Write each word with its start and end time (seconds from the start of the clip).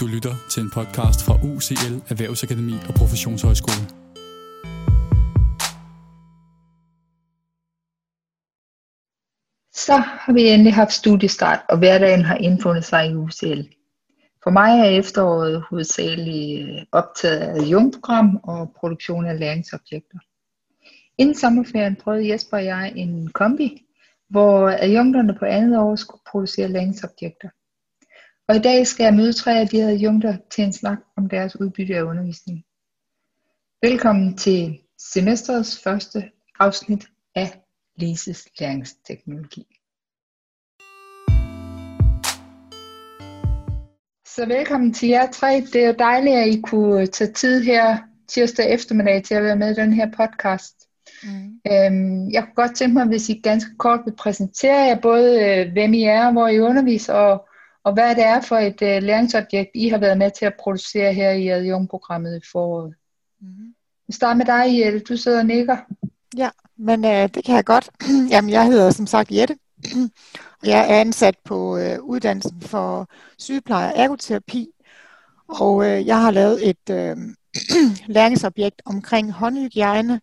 Du 0.00 0.06
lytter 0.06 0.34
til 0.50 0.62
en 0.62 0.70
podcast 0.70 1.24
fra 1.26 1.34
UCL 1.34 1.94
Erhvervsakademi 2.12 2.72
og 2.88 2.94
Professionshøjskole. 2.94 3.84
Så 9.84 9.96
har 9.96 10.32
vi 10.32 10.48
endelig 10.48 10.74
haft 10.74 10.92
studiestart, 10.92 11.60
og 11.68 11.78
hverdagen 11.78 12.24
har 12.24 12.36
indfundet 12.36 12.84
sig 12.84 13.10
i 13.10 13.14
UCL. 13.14 13.62
For 14.42 14.50
mig 14.50 14.70
er 14.80 14.84
efteråret 14.84 15.64
hovedsageligt 15.70 16.68
øh, 16.68 16.82
optaget 16.92 17.40
af 17.40 17.62
jungprogram 17.62 18.36
og 18.36 18.72
produktion 18.80 19.26
af 19.26 19.38
læringsobjekter. 19.38 20.18
Inden 21.18 21.34
sommerferien 21.34 21.96
prøvede 21.96 22.32
Jesper 22.32 22.56
og 22.56 22.64
jeg 22.64 22.92
en 22.96 23.28
kombi, 23.28 23.82
hvor 24.30 24.68
adjunkterne 24.68 25.34
på 25.38 25.44
andet 25.44 25.78
år 25.78 25.96
skulle 25.96 26.22
producere 26.30 26.68
læringsobjekter. 26.68 27.48
Og 28.50 28.56
i 28.56 28.58
dag 28.58 28.86
skal 28.86 29.04
jeg 29.04 29.14
møde 29.14 29.32
tre 29.32 29.60
af 29.60 29.68
de 29.68 29.82
adjunkter 29.82 30.36
til 30.50 30.64
en 30.64 30.72
snak 30.72 30.98
om 31.16 31.28
deres 31.28 31.60
udbytte 31.60 31.96
af 31.96 32.02
undervisning. 32.02 32.64
Velkommen 33.82 34.36
til 34.36 34.78
semesterets 35.12 35.82
første 35.82 36.30
afsnit 36.58 37.08
af 37.34 37.60
Lises 37.96 38.48
læringsteknologi. 38.60 39.66
Så 44.26 44.46
velkommen 44.46 44.92
til 44.92 45.08
jer 45.08 45.30
tre. 45.30 45.60
Det 45.72 45.82
er 45.82 45.86
jo 45.86 45.94
dejligt, 45.98 46.36
at 46.36 46.48
I 46.48 46.60
kunne 46.60 47.06
tage 47.06 47.32
tid 47.32 47.62
her 47.62 47.98
tirsdag 48.28 48.74
eftermiddag 48.74 49.22
til 49.22 49.34
at 49.34 49.42
være 49.42 49.56
med 49.56 49.70
i 49.70 49.80
den 49.80 49.92
her 49.92 50.10
podcast. 50.16 50.88
Mm. 51.22 51.60
Øhm, 51.72 52.30
jeg 52.30 52.42
kunne 52.42 52.66
godt 52.66 52.76
tænke 52.76 52.94
mig, 52.94 53.06
hvis 53.06 53.28
I 53.28 53.40
ganske 53.42 53.70
kort 53.78 54.00
vil 54.04 54.16
præsentere 54.16 54.84
jer 54.84 55.00
både, 55.00 55.44
øh, 55.44 55.72
hvem 55.72 55.92
I 55.92 56.02
er, 56.02 56.32
hvor 56.32 56.48
I 56.48 56.60
underviser, 56.60 57.14
og, 57.14 57.46
og 57.84 57.92
hvad 57.92 58.14
det 58.14 58.24
er 58.24 58.40
for 58.40 58.56
et 58.56 58.82
øh, 58.82 59.02
læringsobjekt, 59.02 59.70
I 59.74 59.88
har 59.88 59.98
været 59.98 60.18
med 60.18 60.30
til 60.30 60.44
at 60.44 60.54
producere 60.60 61.12
her 61.12 61.30
i 61.30 61.48
adjunktprogrammet 61.48 62.36
i 62.36 62.46
foråret. 62.52 62.94
Mm. 63.40 63.74
Vi 64.06 64.12
starter 64.12 64.36
med 64.36 64.46
dig, 64.46 64.80
Jette. 64.80 64.98
Du 65.00 65.16
sidder 65.16 65.38
og 65.38 65.46
nikker. 65.46 65.76
Ja, 66.36 66.50
men 66.76 67.04
øh, 67.04 67.28
det 67.34 67.44
kan 67.44 67.56
jeg 67.56 67.64
godt. 67.64 67.90
Jamen, 68.32 68.50
jeg 68.50 68.66
hedder 68.66 68.90
som 68.90 69.06
sagt 69.06 69.30
Jette, 69.32 69.58
og 70.62 70.68
jeg 70.70 70.80
er 70.80 71.00
ansat 71.00 71.34
på 71.44 71.78
øh, 71.78 72.00
uddannelsen 72.02 72.60
for 72.60 73.08
sygepleje 73.38 73.92
og 73.92 73.98
ergoterapi, 73.98 74.68
og 75.48 75.86
øh, 75.86 76.06
jeg 76.06 76.20
har 76.20 76.30
lavet 76.30 76.68
et 76.68 76.90
øh, 76.90 77.16
læringsobjekt 78.14 78.82
omkring 78.84 79.32
håndhygiejne, 79.32 80.20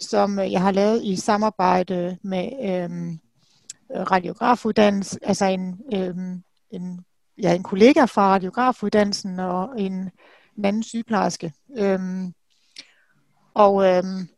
som 0.00 0.38
øh, 0.38 0.52
jeg 0.52 0.60
har 0.60 0.72
lavet 0.72 1.04
i 1.04 1.16
samarbejde 1.16 2.18
med 2.22 2.48
øh, 2.62 2.90
radiografuddannelsen, 4.10 5.18
altså 5.22 5.44
en, 5.44 5.80
øh, 5.94 6.16
en, 6.70 7.04
ja, 7.42 7.54
en 7.54 7.62
kollega 7.62 8.04
fra 8.04 8.28
radiografuddannelsen 8.28 9.40
og 9.40 9.80
en, 9.80 9.92
en 10.58 10.64
anden 10.64 10.82
sygeplejerske. 10.82 11.52
Øhm, 11.78 12.34
og 13.54 13.84
øhm, 13.86 14.28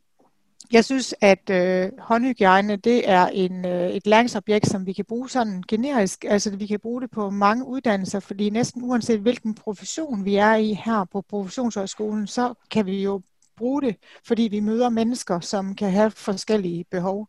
jeg 0.73 0.85
synes, 0.85 1.15
at 1.21 1.51
øh, 1.51 1.91
håndhygiejne, 1.99 2.77
det 2.77 3.11
er 3.11 3.27
en, 3.27 3.67
øh, 3.67 3.91
et 3.91 4.07
læringsobjekt, 4.07 4.67
som 4.67 4.87
vi 4.87 4.93
kan 4.93 5.05
bruge 5.05 5.31
sådan 5.31 5.63
generisk. 5.69 6.25
Altså, 6.25 6.57
vi 6.57 6.67
kan 6.67 6.81
bruge 6.81 7.01
det 7.03 7.11
på 7.11 7.31
mange 7.31 7.65
uddannelser, 7.65 8.21
fordi 8.21 8.51
næsten 8.51 8.83
uanset 8.83 9.21
hvilken 9.21 9.55
profession 9.55 10.25
vi 10.25 10.37
er 10.37 10.55
i 10.55 10.73
her 10.85 11.05
på 11.13 11.23
professionshøjskolen, 11.29 12.27
så 12.27 12.55
kan 12.71 12.87
vi 12.87 13.03
jo 13.03 13.23
bruge 13.57 13.83
det, 13.83 13.97
fordi 14.27 14.43
vi 14.43 14.61
møder 14.61 14.89
mennesker, 14.89 15.41
som 15.41 15.75
kan 15.75 15.91
have 15.91 16.11
forskellige 16.11 16.85
behov. 16.91 17.29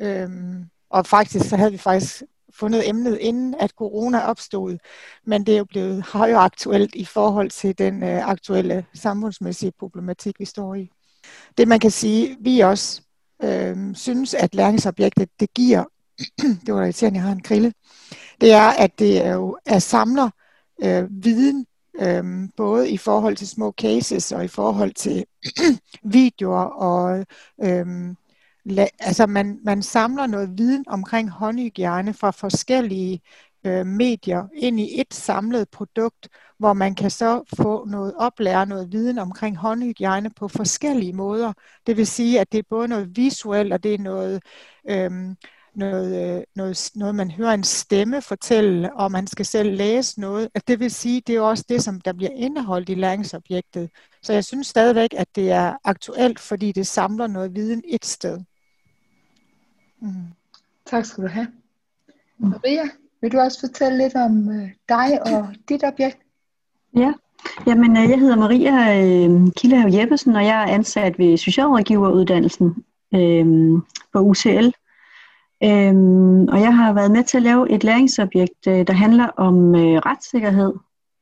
Øhm, 0.00 0.64
og 0.90 1.06
faktisk, 1.06 1.48
så 1.48 1.56
havde 1.56 1.72
vi 1.72 1.78
faktisk 1.78 2.22
fundet 2.54 2.88
emnet 2.88 3.18
inden, 3.18 3.54
at 3.60 3.70
corona 3.70 4.26
opstod, 4.26 4.78
men 5.26 5.46
det 5.46 5.54
er 5.54 5.58
jo 5.58 5.64
blevet 5.64 6.02
højaktuelt 6.02 6.94
i 6.94 7.04
forhold 7.04 7.50
til 7.50 7.78
den 7.78 8.02
øh, 8.02 8.28
aktuelle 8.28 8.86
samfundsmæssige 8.94 9.72
problematik, 9.78 10.40
vi 10.40 10.44
står 10.44 10.74
i. 10.74 10.90
Det 11.58 11.68
man 11.68 11.80
kan 11.80 11.90
sige, 11.90 12.36
vi 12.40 12.60
også 12.60 13.02
øh, 13.42 13.94
synes, 13.94 14.34
at 14.34 14.54
læringsobjektet, 14.54 15.28
det 15.40 15.54
giver, 15.54 15.84
det 16.66 16.74
var 16.74 16.82
irriterende, 16.82 17.18
jeg 17.18 17.24
har 17.24 17.32
en 17.32 17.42
krille, 17.42 17.72
det 18.40 18.52
er, 18.52 18.68
at 18.68 18.98
det 18.98 19.26
er 19.26 19.34
jo 19.34 19.58
er 19.66 19.78
samler 19.78 20.30
øh, 20.82 21.24
viden, 21.24 21.66
øh, 22.00 22.48
både 22.56 22.90
i 22.90 22.96
forhold 22.96 23.36
til 23.36 23.48
små 23.48 23.72
cases 23.80 24.32
og 24.32 24.44
i 24.44 24.48
forhold 24.48 24.92
til 24.94 25.24
videoer 26.02 26.64
og 26.64 27.26
øh, 27.62 28.14
altså 28.98 29.26
man, 29.26 29.60
man 29.64 29.82
samler 29.82 30.26
noget 30.26 30.58
viden 30.58 30.84
omkring 30.88 31.30
håndhygiejne 31.30 32.14
fra 32.14 32.30
forskellige 32.30 33.20
øh, 33.64 33.86
medier 33.86 34.48
ind 34.56 34.80
i 34.80 35.00
et 35.00 35.14
samlet 35.14 35.68
produkt, 35.68 36.28
hvor 36.58 36.72
man 36.72 36.94
kan 36.94 37.10
så 37.10 37.42
få 37.56 37.84
noget 37.84 38.14
oplære, 38.16 38.66
noget 38.66 38.92
viden 38.92 39.18
omkring 39.18 39.56
håndhygiejne 39.56 40.30
på 40.30 40.48
forskellige 40.48 41.12
måder. 41.12 41.52
Det 41.86 41.96
vil 41.96 42.06
sige, 42.06 42.40
at 42.40 42.52
det 42.52 42.58
er 42.58 42.62
både 42.70 42.88
noget 42.88 43.16
visuelt, 43.16 43.72
og 43.72 43.82
det 43.82 43.94
er 43.94 43.98
noget, 43.98 44.42
øhm, 44.90 45.36
noget, 45.74 46.36
øh, 46.38 46.44
noget, 46.56 46.90
noget, 46.94 47.14
man 47.14 47.30
hører 47.30 47.54
en 47.54 47.64
stemme 47.64 48.22
fortælle, 48.22 48.94
og 48.96 49.12
man 49.12 49.26
skal 49.26 49.46
selv 49.46 49.76
læse 49.76 50.20
noget. 50.20 50.48
At 50.54 50.68
det 50.68 50.80
vil 50.80 50.90
sige, 50.90 51.20
det 51.26 51.36
er 51.36 51.40
også 51.40 51.64
det, 51.68 51.82
som 51.82 52.00
der 52.00 52.12
bliver 52.12 52.32
indeholdt 52.32 52.88
i 52.88 52.94
læringsobjektet. 52.94 53.90
Så 54.22 54.32
jeg 54.32 54.44
synes 54.44 54.66
stadigvæk, 54.66 55.14
at 55.16 55.36
det 55.36 55.50
er 55.50 55.76
aktuelt, 55.84 56.40
fordi 56.40 56.72
det 56.72 56.86
samler 56.86 57.26
noget 57.26 57.54
viden 57.54 57.82
et 57.88 58.04
sted. 58.04 58.38
Mm. 60.00 60.10
Tak 60.86 61.04
skal 61.04 61.24
du 61.24 61.28
have. 61.28 61.48
Maria, 62.38 62.82
vil 63.20 63.32
du 63.32 63.38
også 63.38 63.60
fortælle 63.60 63.98
lidt 63.98 64.14
om 64.14 64.48
øh, 64.48 64.68
dig 64.88 65.22
og 65.26 65.48
dit 65.68 65.84
objekt? 65.84 66.18
Ja, 66.96 67.12
Jamen, 67.66 67.96
øh, 67.96 68.10
jeg 68.10 68.18
hedder 68.18 68.36
Maria 68.36 69.02
øh, 69.02 69.52
Kildehav 69.56 69.90
Jeppesen, 69.92 70.36
og 70.36 70.44
jeg 70.44 70.62
er 70.62 70.74
ansat 70.74 71.18
ved 71.18 71.36
Socialrådgiveruddannelsen 71.36 72.84
øh, 73.14 73.46
på 74.12 74.18
UCL. 74.18 74.70
Øh, 75.64 75.94
og 76.52 76.60
jeg 76.60 76.76
har 76.76 76.92
været 76.92 77.10
med 77.10 77.24
til 77.24 77.36
at 77.36 77.42
lave 77.42 77.70
et 77.70 77.84
læringsobjekt, 77.84 78.66
øh, 78.68 78.86
der 78.86 78.92
handler 78.92 79.26
om 79.26 79.74
øh, 79.74 79.98
retssikkerhed, 80.06 80.72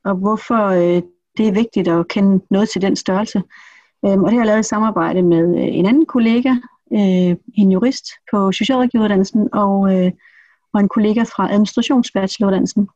og 0.05 0.15
hvorfor 0.15 0.65
øh, 0.65 1.01
det 1.37 1.47
er 1.47 1.51
vigtigt 1.51 1.87
at 1.87 2.07
kende 2.07 2.45
noget 2.49 2.69
til 2.69 2.81
den 2.81 2.95
størrelse. 2.95 3.41
Øh, 4.05 4.11
og 4.11 4.25
det 4.25 4.33
har 4.33 4.39
jeg 4.39 4.45
lavet 4.45 4.59
i 4.59 4.63
samarbejde 4.63 5.21
med 5.21 5.57
øh, 5.57 5.77
en 5.77 5.85
anden 5.85 6.05
kollega, 6.05 6.55
øh, 6.93 7.35
en 7.53 7.71
jurist 7.71 8.05
på 8.31 8.51
Socialrådgiveruddannelsen, 8.51 9.49
og, 9.53 9.95
øh, 9.95 10.11
og 10.73 10.79
en 10.79 10.89
kollega 10.89 11.23
fra 11.23 11.51
administrationsbacheloruddannelsen. 11.51 12.87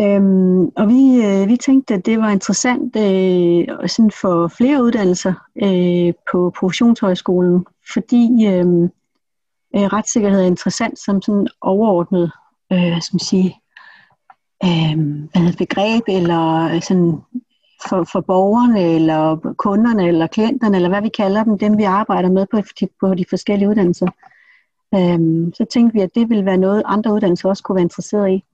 Øhm, 0.00 0.64
og 0.66 0.88
vi, 0.88 1.24
øh, 1.26 1.48
vi 1.48 1.56
tænkte, 1.56 1.94
at 1.94 2.06
det 2.06 2.18
var 2.18 2.30
interessant 2.30 2.96
øh, 2.96 3.88
sådan 3.88 4.10
for 4.10 4.48
flere 4.48 4.82
uddannelser 4.82 5.34
øh, 5.62 6.12
på 6.32 6.52
professionshøjskolen, 6.58 7.66
fordi 7.92 8.46
øhm, 8.46 8.84
øh, 9.76 9.86
retssikkerhed 9.94 10.42
er 10.42 10.46
interessant 10.46 10.98
som 10.98 11.22
sådan 11.22 11.48
overordnet 11.60 12.32
øh, 12.72 13.02
som 13.02 13.18
sige, 13.18 13.56
øh, 14.64 14.98
hvad 15.32 15.56
begreb, 15.56 16.02
eller 16.08 16.74
øh, 16.74 16.82
sådan 16.82 17.20
for, 17.88 18.04
for 18.12 18.20
borgerne, 18.20 18.94
eller 18.94 19.54
kunderne, 19.56 20.08
eller 20.08 20.26
klienterne, 20.26 20.76
eller 20.76 20.88
hvad 20.88 21.02
vi 21.02 21.08
kalder 21.08 21.44
dem, 21.44 21.58
dem 21.58 21.78
vi 21.78 21.82
arbejder 21.82 22.30
med 22.30 22.46
på, 22.50 22.62
på 23.00 23.14
de 23.14 23.24
forskellige 23.28 23.68
uddannelser. 23.68 24.06
Øh, 24.94 25.52
så 25.54 25.66
tænkte 25.70 25.94
vi, 25.94 26.00
at 26.00 26.14
det 26.14 26.28
ville 26.28 26.44
være 26.44 26.58
noget, 26.58 26.82
andre 26.86 27.12
uddannelser 27.12 27.48
også 27.48 27.62
kunne 27.62 27.76
være 27.76 27.82
interesseret 27.82 28.30
i. 28.30 28.44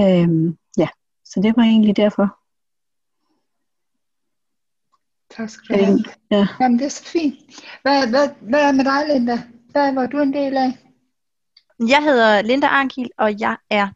Øhm, 0.00 0.58
ja, 0.78 0.88
så 1.24 1.40
det 1.42 1.56
var 1.56 1.62
egentlig 1.62 1.96
derfor. 1.96 2.38
Tak 5.30 5.48
skal 5.48 5.78
du 5.78 5.84
have. 5.84 5.94
Øhm, 5.94 6.04
ja. 6.30 6.46
Jamen, 6.60 6.78
det 6.78 6.84
er 6.84 6.90
så 6.90 7.04
fint. 7.04 7.34
Hvad, 7.82 8.08
hvad, 8.08 8.28
hvad 8.40 8.60
er 8.68 8.72
med 8.72 8.84
dig, 8.84 9.14
Linda? 9.14 9.42
Hvad 9.70 9.94
var 9.94 10.06
du 10.06 10.18
en 10.18 10.32
del 10.32 10.56
af? 10.56 10.78
Jeg 11.88 12.02
hedder 12.02 12.42
Linda 12.42 12.66
Arnkil, 12.66 13.10
og 13.18 13.40
jeg 13.40 13.56
er 13.70 13.88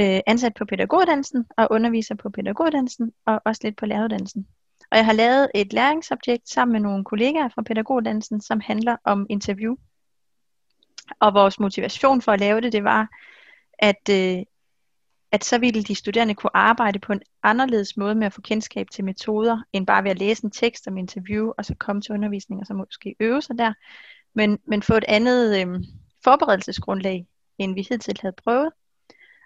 øh, 0.00 0.20
ansat 0.26 0.54
på 0.54 0.64
pædagoguddannelsen 0.64 1.46
og 1.56 1.68
underviser 1.70 2.14
på 2.14 2.30
pædagoguddannelsen 2.30 3.12
og 3.26 3.40
også 3.44 3.60
lidt 3.64 3.76
på 3.76 3.86
læreruddannelsen. 3.86 4.46
Og 4.90 4.96
jeg 4.96 5.04
har 5.04 5.12
lavet 5.12 5.48
et 5.54 5.72
læringsobjekt 5.72 6.48
sammen 6.48 6.72
med 6.72 6.80
nogle 6.80 7.04
kollegaer 7.04 7.48
fra 7.48 7.62
pædagoguddannelsen, 7.62 8.40
som 8.40 8.60
handler 8.60 8.96
om 9.04 9.26
interview. 9.30 9.76
Og 11.20 11.34
vores 11.34 11.60
motivation 11.60 12.22
for 12.22 12.32
at 12.32 12.40
lave 12.40 12.60
det, 12.60 12.72
det 12.72 12.84
var, 12.84 13.08
at 13.78 14.08
øh, 14.10 14.42
at 15.32 15.44
så 15.44 15.58
ville 15.58 15.82
de 15.82 15.94
studerende 15.94 16.34
kunne 16.34 16.56
arbejde 16.56 16.98
på 16.98 17.12
en 17.12 17.22
anderledes 17.42 17.96
måde 17.96 18.14
med 18.14 18.26
at 18.26 18.32
få 18.32 18.40
kendskab 18.40 18.90
til 18.90 19.04
metoder, 19.04 19.58
end 19.72 19.86
bare 19.86 20.04
ved 20.04 20.10
at 20.10 20.18
læse 20.18 20.44
en 20.44 20.50
tekst 20.50 20.88
om 20.88 20.96
interview, 20.96 21.52
og 21.58 21.64
så 21.64 21.74
komme 21.74 22.02
til 22.02 22.12
undervisning, 22.12 22.60
og 22.60 22.66
så 22.66 22.74
måske 22.74 23.16
øve 23.20 23.42
sig 23.42 23.58
der, 23.58 23.72
men, 24.34 24.58
men 24.66 24.82
få 24.82 24.94
et 24.94 25.04
andet 25.08 25.60
øh, 25.60 25.80
forberedelsesgrundlag, 26.24 27.26
end 27.58 27.74
vi 27.74 27.86
hidtil 27.90 28.18
havde 28.20 28.34
prøvet. 28.44 28.72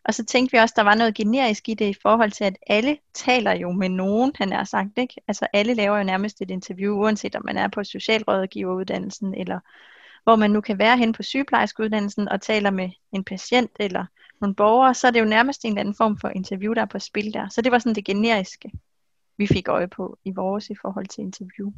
Og 0.04 0.14
så 0.14 0.24
tænkte 0.24 0.52
vi 0.52 0.58
også, 0.58 0.74
der 0.76 0.82
var 0.82 0.94
noget 0.94 1.14
generisk 1.14 1.68
i 1.68 1.74
det 1.74 1.88
i 1.88 2.00
forhold 2.02 2.30
til, 2.30 2.44
at 2.44 2.56
alle 2.66 2.98
taler 3.14 3.52
jo 3.52 3.72
med 3.72 3.88
nogen, 3.88 4.32
han 4.34 4.52
er 4.52 4.64
sagt, 4.64 4.98
ikke? 4.98 5.14
Altså 5.28 5.46
alle 5.52 5.74
laver 5.74 5.98
jo 5.98 6.04
nærmest 6.04 6.42
et 6.42 6.50
interview, 6.50 6.96
uanset 6.96 7.36
om 7.36 7.42
man 7.44 7.56
er 7.56 7.68
på 7.68 7.84
socialrådgiveruddannelsen, 7.84 9.34
eller 9.34 9.60
hvor 10.24 10.36
man 10.36 10.50
nu 10.50 10.60
kan 10.60 10.78
være 10.78 10.98
hen 10.98 11.12
på 11.12 11.22
sygeplejerskeuddannelsen 11.22 12.28
og 12.28 12.40
taler 12.40 12.70
med 12.70 12.90
en 13.12 13.24
patient, 13.24 13.70
eller 13.80 14.06
nogle 14.40 14.54
borgere, 14.54 14.94
så 14.94 15.06
er 15.06 15.10
det 15.10 15.20
jo 15.20 15.24
nærmest 15.24 15.64
en 15.64 15.70
eller 15.70 15.80
anden 15.80 15.94
form 15.94 16.18
for 16.18 16.28
interview, 16.28 16.72
der 16.72 16.80
er 16.80 16.86
på 16.86 16.98
spil 16.98 17.34
der. 17.34 17.48
Så 17.48 17.62
det 17.62 17.72
var 17.72 17.78
sådan 17.78 17.94
det 17.94 18.04
generiske, 18.04 18.72
vi 19.36 19.46
fik 19.46 19.68
øje 19.68 19.88
på 19.88 20.18
i 20.24 20.30
vores 20.30 20.70
i 20.70 20.74
forhold 20.82 21.06
til 21.06 21.22
interview. 21.22 21.72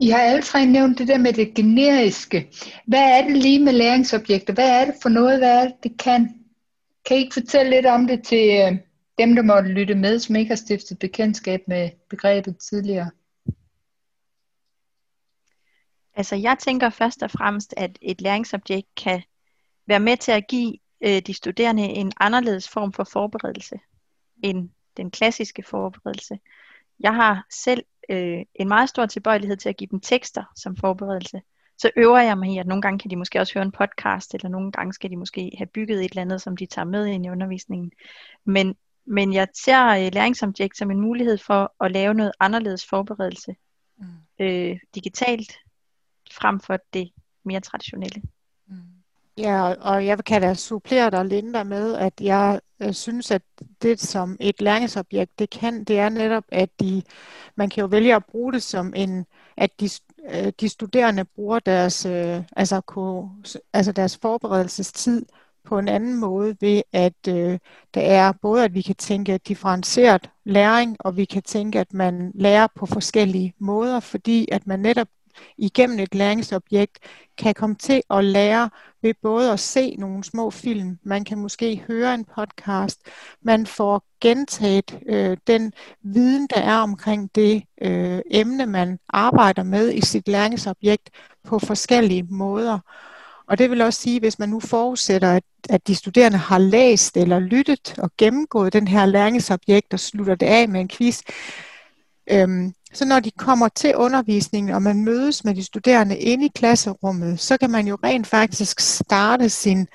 I 0.00 0.10
har 0.10 0.18
alle 0.18 0.42
tre 0.42 0.66
nævnt 0.66 0.98
det 0.98 1.08
der 1.08 1.18
med 1.18 1.32
det 1.32 1.54
generiske. 1.54 2.52
Hvad 2.86 3.18
er 3.18 3.28
det 3.28 3.36
lige 3.36 3.64
med 3.64 3.72
læringsobjekter? 3.72 4.54
Hvad 4.54 4.80
er 4.80 4.84
det 4.84 4.94
for 5.02 5.08
noget? 5.08 5.38
Hvad 5.38 5.62
er 5.62 5.64
det, 5.64 5.74
det 5.82 5.98
kan? 5.98 6.44
Kan 7.04 7.16
I 7.16 7.20
ikke 7.20 7.34
fortælle 7.34 7.70
lidt 7.70 7.86
om 7.86 8.06
det 8.06 8.24
til 8.24 8.48
øh, 8.48 8.78
dem, 9.18 9.34
der 9.34 9.42
måtte 9.42 9.68
lytte 9.68 9.94
med, 9.94 10.18
som 10.18 10.36
ikke 10.36 10.48
har 10.48 10.56
stiftet 10.56 10.98
bekendtskab 10.98 11.60
med 11.68 11.90
begrebet 12.10 12.58
tidligere? 12.58 13.10
Altså 16.14 16.36
jeg 16.36 16.56
tænker 16.60 16.90
først 16.90 17.22
og 17.22 17.30
fremmest, 17.30 17.74
at 17.76 17.98
et 18.02 18.20
læringsobjekt 18.20 18.94
kan 18.94 19.22
være 19.86 20.00
med 20.00 20.16
til 20.16 20.32
at 20.32 20.46
give 20.48 20.78
øh, 21.00 21.22
de 21.26 21.34
studerende 21.34 21.82
en 21.82 22.12
anderledes 22.20 22.68
form 22.68 22.92
for 22.92 23.04
forberedelse 23.04 23.78
end 24.44 24.70
den 24.96 25.10
klassiske 25.10 25.62
forberedelse. 25.62 26.38
Jeg 27.00 27.14
har 27.14 27.46
selv 27.50 27.84
øh, 28.08 28.40
en 28.54 28.68
meget 28.68 28.88
stor 28.88 29.06
tilbøjelighed 29.06 29.56
til 29.56 29.68
at 29.68 29.76
give 29.76 29.88
dem 29.90 30.00
tekster 30.00 30.44
som 30.56 30.76
forberedelse. 30.76 31.40
Så 31.78 31.90
øver 31.96 32.18
jeg 32.18 32.38
mig 32.38 32.48
i, 32.54 32.58
at 32.58 32.66
nogle 32.66 32.82
gange 32.82 32.98
kan 32.98 33.10
de 33.10 33.16
måske 33.16 33.40
også 33.40 33.54
høre 33.54 33.64
en 33.64 33.72
podcast, 33.72 34.34
eller 34.34 34.48
nogle 34.48 34.72
gange 34.72 34.92
skal 34.92 35.10
de 35.10 35.16
måske 35.16 35.52
have 35.58 35.66
bygget 35.66 36.04
et 36.04 36.10
eller 36.10 36.22
andet, 36.22 36.42
som 36.42 36.56
de 36.56 36.66
tager 36.66 36.86
med 36.86 37.06
ind 37.06 37.26
i 37.26 37.30
undervisningen. 37.30 37.92
Men, 38.44 38.74
men 39.06 39.32
jeg 39.32 39.48
ser 39.54 39.86
øh, 39.88 40.10
læringsobjekt 40.12 40.76
som 40.76 40.90
en 40.90 41.00
mulighed 41.00 41.38
for 41.38 41.74
at 41.84 41.92
lave 41.92 42.14
noget 42.14 42.32
anderledes 42.40 42.86
forberedelse 42.86 43.54
mm. 43.98 44.06
øh, 44.40 44.78
digitalt, 44.94 45.52
frem 46.32 46.60
for 46.60 46.78
det 46.92 47.10
mere 47.44 47.60
traditionelle. 47.60 48.22
Mm. 48.66 48.76
Ja, 49.38 49.72
og 49.72 50.06
jeg 50.06 50.24
kan 50.24 50.42
da 50.42 50.54
supplere 50.54 51.10
dig, 51.10 51.24
Linda, 51.24 51.64
med, 51.64 51.94
at 51.94 52.12
jeg 52.20 52.60
øh, 52.82 52.92
synes, 52.92 53.30
at 53.30 53.42
det 53.82 54.00
som 54.00 54.36
et 54.40 54.60
læringsobjekt, 54.60 55.38
det 55.38 55.50
kan, 55.50 55.84
det 55.84 55.98
er 55.98 56.08
netop, 56.08 56.44
at 56.48 56.80
de, 56.80 57.02
man 57.56 57.70
kan 57.70 57.80
jo 57.80 57.86
vælge 57.86 58.14
at 58.14 58.24
bruge 58.24 58.52
det 58.52 58.62
som 58.62 58.92
en, 58.96 59.26
at 59.56 59.80
de, 59.80 59.88
øh, 60.30 60.52
de 60.60 60.68
studerende 60.68 61.24
bruger 61.24 61.58
deres, 61.58 62.06
øh, 62.06 62.42
altså, 62.56 62.80
ko, 62.80 63.28
altså 63.72 63.92
deres 63.92 64.16
forberedelsestid 64.16 65.26
på 65.64 65.78
en 65.78 65.88
anden 65.88 66.20
måde 66.20 66.56
ved, 66.60 66.82
at 66.92 67.28
øh, 67.28 67.58
der 67.94 68.00
er 68.00 68.32
både, 68.42 68.64
at 68.64 68.74
vi 68.74 68.82
kan 68.82 68.94
tænke 68.94 69.38
differentieret 69.38 70.30
læring, 70.44 70.96
og 71.00 71.16
vi 71.16 71.24
kan 71.24 71.42
tænke, 71.42 71.80
at 71.80 71.92
man 71.94 72.32
lærer 72.34 72.66
på 72.74 72.86
forskellige 72.86 73.54
måder, 73.58 74.00
fordi 74.00 74.48
at 74.52 74.66
man 74.66 74.80
netop 74.80 75.08
igennem 75.58 75.98
et 75.98 76.14
læringsobjekt 76.14 76.98
kan 77.38 77.54
komme 77.54 77.76
til 77.76 78.02
at 78.10 78.24
lære 78.24 78.70
ved 79.02 79.14
både 79.22 79.52
at 79.52 79.60
se 79.60 79.96
nogle 79.98 80.24
små 80.24 80.50
film, 80.50 80.98
man 81.02 81.24
kan 81.24 81.38
måske 81.38 81.84
høre 81.88 82.14
en 82.14 82.24
podcast, 82.24 83.00
man 83.42 83.66
får 83.66 84.04
gentaget 84.20 84.98
øh, 85.06 85.36
den 85.46 85.72
viden, 86.02 86.48
der 86.54 86.60
er 86.60 86.76
omkring 86.76 87.34
det 87.34 87.62
øh, 87.82 88.20
emne, 88.30 88.66
man 88.66 88.98
arbejder 89.08 89.62
med 89.62 89.94
i 89.94 90.00
sit 90.00 90.28
læringsobjekt 90.28 91.10
på 91.44 91.58
forskellige 91.58 92.22
måder. 92.22 92.78
Og 93.46 93.58
det 93.58 93.70
vil 93.70 93.80
også 93.80 94.00
sige, 94.00 94.20
hvis 94.20 94.38
man 94.38 94.48
nu 94.48 94.60
forudsætter, 94.60 95.32
at, 95.32 95.44
at 95.68 95.86
de 95.86 95.94
studerende 95.94 96.38
har 96.38 96.58
læst 96.58 97.16
eller 97.16 97.38
lyttet 97.38 97.94
og 97.98 98.10
gennemgået 98.18 98.72
den 98.72 98.88
her 98.88 99.06
læringsobjekt 99.06 99.94
og 99.94 100.00
slutter 100.00 100.34
det 100.34 100.46
af 100.46 100.68
med 100.68 100.80
en 100.80 100.88
quiz, 100.88 101.22
øhm, 102.30 102.74
så 102.92 103.04
når 103.04 103.20
de 103.20 103.30
kommer 103.30 103.68
til 103.68 103.96
undervisningen, 103.96 104.74
og 104.74 104.82
man 104.82 105.04
mødes 105.04 105.44
med 105.44 105.54
de 105.54 105.64
studerende 105.64 106.18
inde 106.18 106.46
i 106.46 106.52
klasserummet, 106.54 107.40
så 107.40 107.56
kan 107.56 107.70
man 107.70 107.86
jo 107.86 107.98
rent 108.04 108.26
faktisk 108.26 108.80
starte 108.80 109.48
sin 109.48 109.86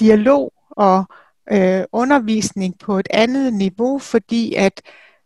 dialog 0.00 0.52
og 0.70 1.04
øh, 1.52 1.84
undervisning 1.92 2.78
på 2.78 2.98
et 2.98 3.08
andet 3.10 3.54
niveau, 3.54 3.98
fordi 3.98 4.54
at 4.54 4.82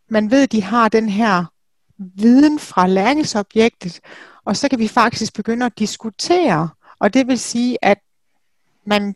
man 0.09 0.31
ved, 0.31 0.43
at 0.43 0.53
de 0.53 0.63
har 0.63 0.89
den 0.89 1.09
her 1.09 1.45
viden 1.99 2.59
fra 2.59 2.87
læringsobjektet, 2.87 4.01
og 4.45 4.57
så 4.57 4.69
kan 4.69 4.79
vi 4.79 4.89
faktisk 4.89 5.35
begynde 5.35 5.67
at 5.67 5.79
diskutere, 5.79 6.69
og 6.99 7.15
det 7.15 7.27
vil 7.27 7.39
sige, 7.39 7.79
at 7.83 7.99
man, 8.87 9.15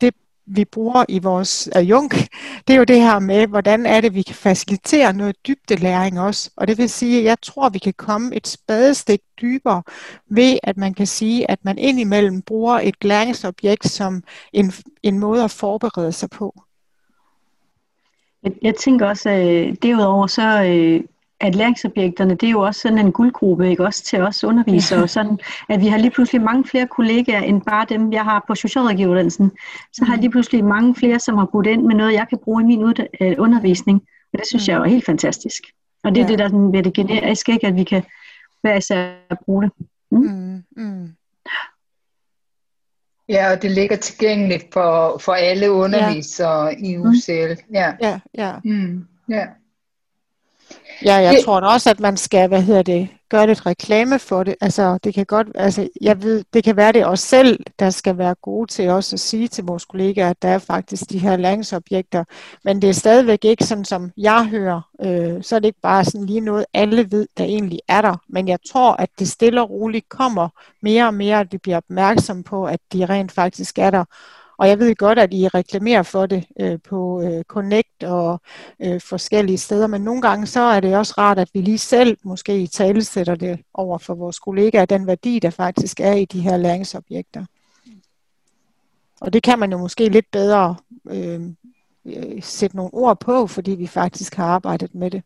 det 0.00 0.14
vi 0.46 0.64
bruger 0.64 1.04
i 1.08 1.18
vores 1.18 1.68
adjunk, 1.72 2.14
det 2.68 2.74
er 2.74 2.78
jo 2.78 2.84
det 2.84 3.00
her 3.00 3.18
med, 3.18 3.46
hvordan 3.46 3.86
er 3.86 4.00
det, 4.00 4.14
vi 4.14 4.22
kan 4.22 4.34
facilitere 4.34 5.12
noget 5.12 5.36
dybdelæring 5.46 6.20
også. 6.20 6.50
Og 6.56 6.68
det 6.68 6.78
vil 6.78 6.90
sige, 6.90 7.18
at 7.18 7.24
jeg 7.24 7.36
tror, 7.42 7.68
vi 7.68 7.78
kan 7.78 7.92
komme 7.92 8.36
et 8.36 8.46
spadestik 8.46 9.20
dybere 9.40 9.82
ved, 10.30 10.58
at 10.62 10.76
man 10.76 10.94
kan 10.94 11.06
sige, 11.06 11.50
at 11.50 11.58
man 11.64 11.78
indimellem 11.78 12.42
bruger 12.42 12.80
et 12.80 13.04
læringsobjekt 13.04 13.86
som 13.86 14.22
en, 14.52 14.72
en 15.02 15.18
måde 15.18 15.44
at 15.44 15.50
forberede 15.50 16.12
sig 16.12 16.30
på. 16.30 16.62
Jeg, 18.42 18.52
jeg 18.62 18.74
tænker 18.74 19.06
også, 19.06 19.30
at 19.30 19.46
øh, 19.46 19.76
derudover 19.82 20.26
så 20.26 20.64
øh, 20.64 21.00
at 21.44 21.54
læringsobjekterne, 21.54 22.34
det 22.34 22.46
er 22.46 22.50
jo 22.50 22.60
også 22.60 22.80
sådan 22.80 22.98
en 22.98 23.12
guldgruppe, 23.12 23.70
ikke 23.70 23.84
også 23.84 24.04
til 24.04 24.20
os 24.20 24.44
undervisere, 24.44 25.00
ja. 25.00 25.06
sådan, 25.06 25.38
at 25.68 25.80
vi 25.80 25.86
har 25.86 25.98
lige 25.98 26.10
pludselig 26.10 26.42
mange 26.42 26.64
flere 26.64 26.86
kollegaer, 26.86 27.40
end 27.40 27.62
bare 27.62 27.86
dem, 27.88 28.12
jeg 28.12 28.24
har 28.24 28.44
på 28.46 28.54
socialrådgiveruddannelsen. 28.54 29.50
Så 29.92 30.04
har 30.04 30.14
jeg 30.14 30.20
lige 30.20 30.30
pludselig 30.30 30.64
mange 30.64 30.94
flere, 30.94 31.20
som 31.20 31.38
har 31.38 31.48
budt 31.52 31.66
ind 31.66 31.82
med 31.82 31.94
noget, 31.94 32.12
jeg 32.12 32.26
kan 32.28 32.38
bruge 32.38 32.62
i 32.62 32.66
min 32.66 32.82
øh, 33.20 33.34
undervisning, 33.38 34.02
og 34.32 34.38
det 34.38 34.46
synes 34.46 34.68
jeg 34.68 34.78
er 34.78 34.84
helt 34.84 35.06
fantastisk. 35.06 35.62
Og 36.04 36.14
det 36.14 36.20
er 36.20 36.24
ja. 36.24 36.28
det, 36.28 36.38
der 36.38 36.70
ved 36.72 36.82
det 36.82 36.94
generiske, 36.94 37.52
ikke? 37.52 37.66
at 37.66 37.76
vi 37.76 37.84
kan 37.84 38.02
hver 38.60 38.76
især 38.76 39.14
bruge 39.44 39.62
det. 39.62 39.72
Mm? 40.10 40.18
Mm, 40.18 40.64
mm. 40.76 41.08
Ja, 43.28 43.52
og 43.52 43.62
det 43.62 43.70
ligger 43.70 43.96
tilgængeligt 43.96 44.66
for, 44.72 45.18
for 45.18 45.32
alle 45.32 45.70
undervisere 45.70 46.64
ja. 46.64 46.76
i 46.78 46.98
UCL. 46.98 47.62
Mm. 47.68 47.74
Ja, 47.74 47.92
ja. 48.00 48.20
ja. 48.34 48.52
Mm. 48.64 49.06
ja. 49.28 49.46
Ja, 51.04 51.14
jeg 51.14 51.34
det, 51.34 51.44
tror 51.44 51.60
også, 51.60 51.90
at 51.90 52.00
man 52.00 52.16
skal, 52.16 52.48
hvad 52.48 52.62
hedder 52.62 52.82
det, 52.82 53.08
gøre 53.30 53.46
lidt 53.46 53.66
reklame 53.66 54.18
for 54.18 54.42
det. 54.42 54.54
Altså, 54.60 54.98
det 55.04 55.14
kan 55.14 55.26
godt, 55.26 55.46
altså, 55.54 55.88
jeg 56.00 56.22
ved, 56.22 56.44
det 56.52 56.64
kan 56.64 56.76
være 56.76 56.92
det 56.92 57.06
os 57.06 57.20
selv, 57.20 57.60
der 57.78 57.90
skal 57.90 58.18
være 58.18 58.34
gode 58.42 58.70
til 58.70 58.90
også 58.90 59.16
at 59.16 59.20
sige 59.20 59.48
til 59.48 59.64
vores 59.64 59.84
kollegaer, 59.84 60.30
at 60.30 60.42
der 60.42 60.48
er 60.48 60.58
faktisk 60.58 61.10
de 61.10 61.18
her 61.18 61.36
læringsobjekter. 61.36 62.24
Men 62.64 62.82
det 62.82 62.88
er 62.90 62.94
stadigvæk 62.94 63.44
ikke 63.44 63.64
sådan, 63.64 63.84
som 63.84 64.10
jeg 64.16 64.46
hører. 64.46 64.80
Øh, 65.04 65.42
så 65.42 65.56
er 65.56 65.60
det 65.60 65.66
ikke 65.66 65.80
bare 65.82 66.04
sådan 66.04 66.26
lige 66.26 66.40
noget, 66.40 66.64
alle 66.74 67.10
ved, 67.10 67.26
der 67.36 67.44
egentlig 67.44 67.80
er 67.88 68.00
der. 68.00 68.16
Men 68.28 68.48
jeg 68.48 68.58
tror, 68.72 68.92
at 68.92 69.08
det 69.18 69.28
stille 69.28 69.62
og 69.62 69.70
roligt 69.70 70.08
kommer 70.08 70.48
mere 70.82 71.06
og 71.06 71.14
mere, 71.14 71.40
at 71.40 71.52
vi 71.52 71.58
bliver 71.58 71.76
opmærksom 71.76 72.42
på, 72.42 72.64
at 72.64 72.80
de 72.92 73.06
rent 73.06 73.32
faktisk 73.32 73.78
er 73.78 73.90
der. 73.90 74.04
Og 74.58 74.68
jeg 74.68 74.78
ved 74.78 74.94
godt, 74.94 75.18
at 75.18 75.34
I 75.34 75.48
reklamerer 75.48 76.02
for 76.02 76.26
det 76.26 76.44
øh, 76.60 76.78
på 76.88 77.22
øh, 77.22 77.44
Connect 77.44 78.04
og 78.04 78.40
øh, 78.80 79.00
forskellige 79.00 79.58
steder, 79.58 79.86
men 79.86 80.02
nogle 80.02 80.22
gange 80.22 80.46
så 80.46 80.60
er 80.60 80.80
det 80.80 80.96
også 80.96 81.14
rart, 81.18 81.38
at 81.38 81.48
vi 81.54 81.60
lige 81.60 81.78
selv 81.78 82.16
måske 82.24 82.62
i 82.62 82.66
tale 82.66 83.04
sætter 83.04 83.34
det 83.34 83.60
over 83.74 83.98
for 83.98 84.14
vores 84.14 84.38
kollegaer, 84.38 84.84
den 84.84 85.06
værdi, 85.06 85.38
der 85.38 85.50
faktisk 85.50 86.00
er 86.00 86.12
i 86.12 86.24
de 86.24 86.40
her 86.40 86.56
læringsobjekter. 86.56 87.44
Og 89.20 89.32
det 89.32 89.42
kan 89.42 89.58
man 89.58 89.72
jo 89.72 89.78
måske 89.78 90.08
lidt 90.08 90.30
bedre 90.32 90.76
øh, 91.10 91.40
øh 92.04 92.42
sætte 92.42 92.76
nogle 92.76 92.94
ord 92.94 93.20
på, 93.20 93.46
fordi 93.46 93.70
vi 93.70 93.86
faktisk 93.86 94.34
har 94.34 94.46
arbejdet 94.46 94.94
med 94.94 95.10
det. 95.10 95.22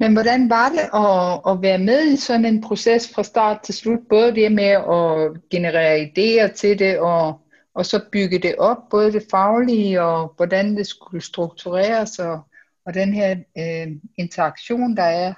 Men 0.00 0.12
hvordan 0.12 0.50
var 0.50 0.68
det 0.68 0.86
at, 0.94 1.52
at 1.52 1.62
være 1.62 1.78
med 1.78 2.12
i 2.12 2.16
sådan 2.16 2.44
en 2.44 2.60
proces 2.60 3.14
fra 3.14 3.22
start 3.22 3.60
til 3.62 3.74
slut? 3.74 3.98
Både 4.08 4.34
det 4.34 4.52
med 4.52 4.64
at 4.64 5.48
generere 5.50 6.00
idéer 6.00 6.52
til 6.52 6.78
det, 6.78 6.98
og, 6.98 7.40
og 7.74 7.86
så 7.86 8.00
bygge 8.12 8.38
det 8.38 8.54
op, 8.58 8.88
både 8.90 9.12
det 9.12 9.26
faglige, 9.30 10.02
og 10.02 10.32
hvordan 10.36 10.76
det 10.76 10.86
skulle 10.86 11.22
struktureres, 11.22 12.18
og, 12.18 12.40
og 12.86 12.94
den 12.94 13.14
her 13.14 13.30
øh, 13.58 13.92
interaktion, 14.16 14.96
der 14.96 15.02
er 15.02 15.34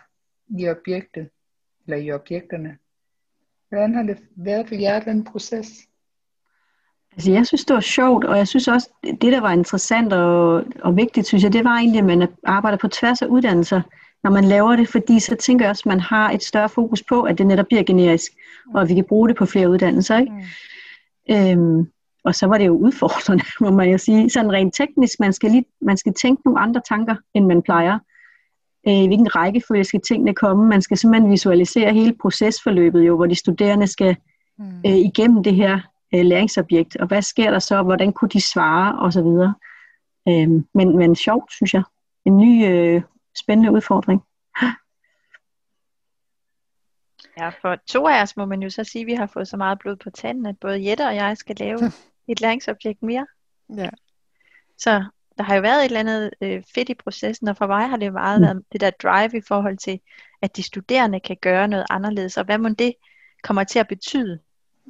i 0.59 0.69
objektet, 0.69 1.29
eller 1.87 1.97
i 1.97 2.13
objekterne. 2.13 2.77
Hvordan 3.69 3.95
har 3.95 4.03
det 4.03 4.19
været 4.37 4.69
for 4.69 4.75
jer, 4.75 5.01
den 5.01 5.25
proces? 5.25 5.69
Altså, 7.13 7.33
jeg 7.33 7.47
synes, 7.47 7.65
det 7.65 7.75
var 7.75 7.81
sjovt, 7.81 8.25
og 8.25 8.39
jeg 8.39 8.49
synes 8.49 8.69
også, 8.69 8.91
det, 9.05 9.33
der 9.33 9.41
var 9.41 9.53
interessant 9.53 10.13
og, 10.13 10.65
og 10.83 10.97
vigtigt, 10.97 11.27
synes 11.27 11.45
jeg, 11.45 11.53
det 11.53 11.65
var 11.65 11.77
egentlig, 11.77 11.99
at 11.99 12.05
man 12.05 12.29
arbejder 12.45 12.79
på 12.79 12.89
tværs 12.89 13.23
af 13.23 13.27
uddannelser 13.27 13.83
når 14.25 14.31
man 14.31 14.45
laver 14.45 14.77
det, 14.77 14.89
fordi 14.89 15.21
så 15.21 15.37
tænker 15.37 15.65
jeg 15.65 15.71
også, 15.71 15.83
at 15.83 15.87
man 15.87 16.01
har 16.01 16.31
et 16.31 16.43
større 16.43 16.69
fokus 16.69 17.03
på, 17.09 17.23
at 17.23 17.39
det 17.39 17.47
netop 17.47 17.67
bliver 17.67 17.83
generisk, 17.83 18.33
og 18.75 18.83
at 18.83 18.89
vi 18.89 18.95
kan 18.95 19.05
bruge 19.05 19.29
det 19.29 19.37
på 19.37 19.47
flere 19.47 19.71
uddannelser. 19.71 20.19
Ikke? 20.19 20.33
Mm. 21.29 21.35
Øhm, 21.35 21.87
og 22.25 22.35
så 22.35 22.47
var 22.47 22.59
det 22.59 22.67
jo 22.67 22.77
udfordrende, 22.77 23.45
må 23.65 23.71
man 23.71 23.91
jo 23.91 23.99
sige. 23.99 24.31
Sådan 24.31 24.53
rent 24.53 24.75
teknisk, 24.75 25.21
man 25.21 25.33
skal, 25.33 25.51
lige, 25.51 25.65
man 25.81 25.97
skal 25.97 26.15
tænke 26.15 26.43
nogle 26.45 26.61
andre 26.61 26.81
tanker, 26.89 27.17
end 27.35 27.47
man 27.47 27.63
plejer. 27.63 27.99
Øh, 28.89 28.95
I 28.95 29.07
hvilken 29.07 29.37
rækkefølge 29.37 29.85
skal 29.85 30.01
tingene 30.01 30.35
komme? 30.35 30.69
Man 30.69 30.83
skal 30.83 30.97
simpelthen 30.97 31.31
visualisere 31.31 31.93
hele 31.93 32.17
procesforløbet, 32.23 33.07
jo, 33.07 33.17
hvor 33.17 33.27
de 33.27 33.35
studerende 33.35 33.87
skal 33.87 34.17
mm. 34.59 34.65
øh, 34.87 34.97
igennem 34.97 35.43
det 35.43 35.55
her 35.55 35.81
øh, 36.15 36.25
læringsobjekt. 36.25 36.97
Og 36.97 37.07
hvad 37.07 37.23
sker 37.23 37.51
der 37.51 37.59
så? 37.59 37.83
Hvordan 37.83 38.13
kunne 38.13 38.29
de 38.29 38.41
svare? 38.41 38.99
Og 38.99 39.13
så 39.13 39.23
videre. 39.23 39.55
Øh, 40.29 40.63
men, 40.75 40.97
men 40.97 41.17
sjovt, 41.17 41.53
synes 41.53 41.75
jeg. 41.75 41.83
En 42.25 42.37
ny 42.37 42.67
øh, 42.67 43.03
spændende 43.35 43.73
udfordring. 43.73 44.23
Ja, 47.39 47.49
for 47.49 47.77
to 47.87 48.07
af 48.07 48.23
os 48.23 48.37
må 48.37 48.45
man 48.45 48.63
jo 48.63 48.71
så 48.71 48.85
sige, 48.85 49.03
at 49.03 49.07
vi 49.07 49.15
har 49.15 49.27
fået 49.27 49.49
så 49.49 49.57
meget 49.57 49.79
blod 49.79 49.97
på 49.97 50.11
tanden, 50.11 50.47
at 50.47 50.59
både 50.61 50.89
Jette 50.89 51.07
og 51.07 51.15
jeg 51.15 51.37
skal 51.37 51.57
lave 51.57 51.79
et 52.29 52.41
læringsobjekt 52.41 53.03
mere. 53.03 53.27
Ja. 53.77 53.91
Så 54.79 55.05
der 55.39 55.45
har 55.45 55.55
jo 55.55 55.61
været 55.61 55.81
et 55.81 55.85
eller 55.85 56.01
andet 56.01 56.31
øh, 56.41 56.63
fedt 56.75 56.89
i 56.89 56.95
processen, 56.95 57.49
og 57.49 57.57
for 57.57 57.67
mig 57.67 57.89
har 57.89 57.97
det 57.97 58.13
meget 58.13 58.41
været 58.41 58.65
det 58.73 58.81
der 58.81 58.91
drive 58.91 59.39
i 59.39 59.43
forhold 59.49 59.79
til, 59.79 60.01
at 60.43 60.57
de 60.57 60.63
studerende 60.63 61.21
kan 61.21 61.37
gøre 61.41 61.69
noget 61.69 61.87
anderledes, 61.91 62.37
og 62.37 62.45
hvad 62.45 62.59
må 62.59 62.69
det 62.69 62.95
kommer 63.43 63.65
til 63.65 63.79
at 63.79 63.89
betyde 63.89 64.39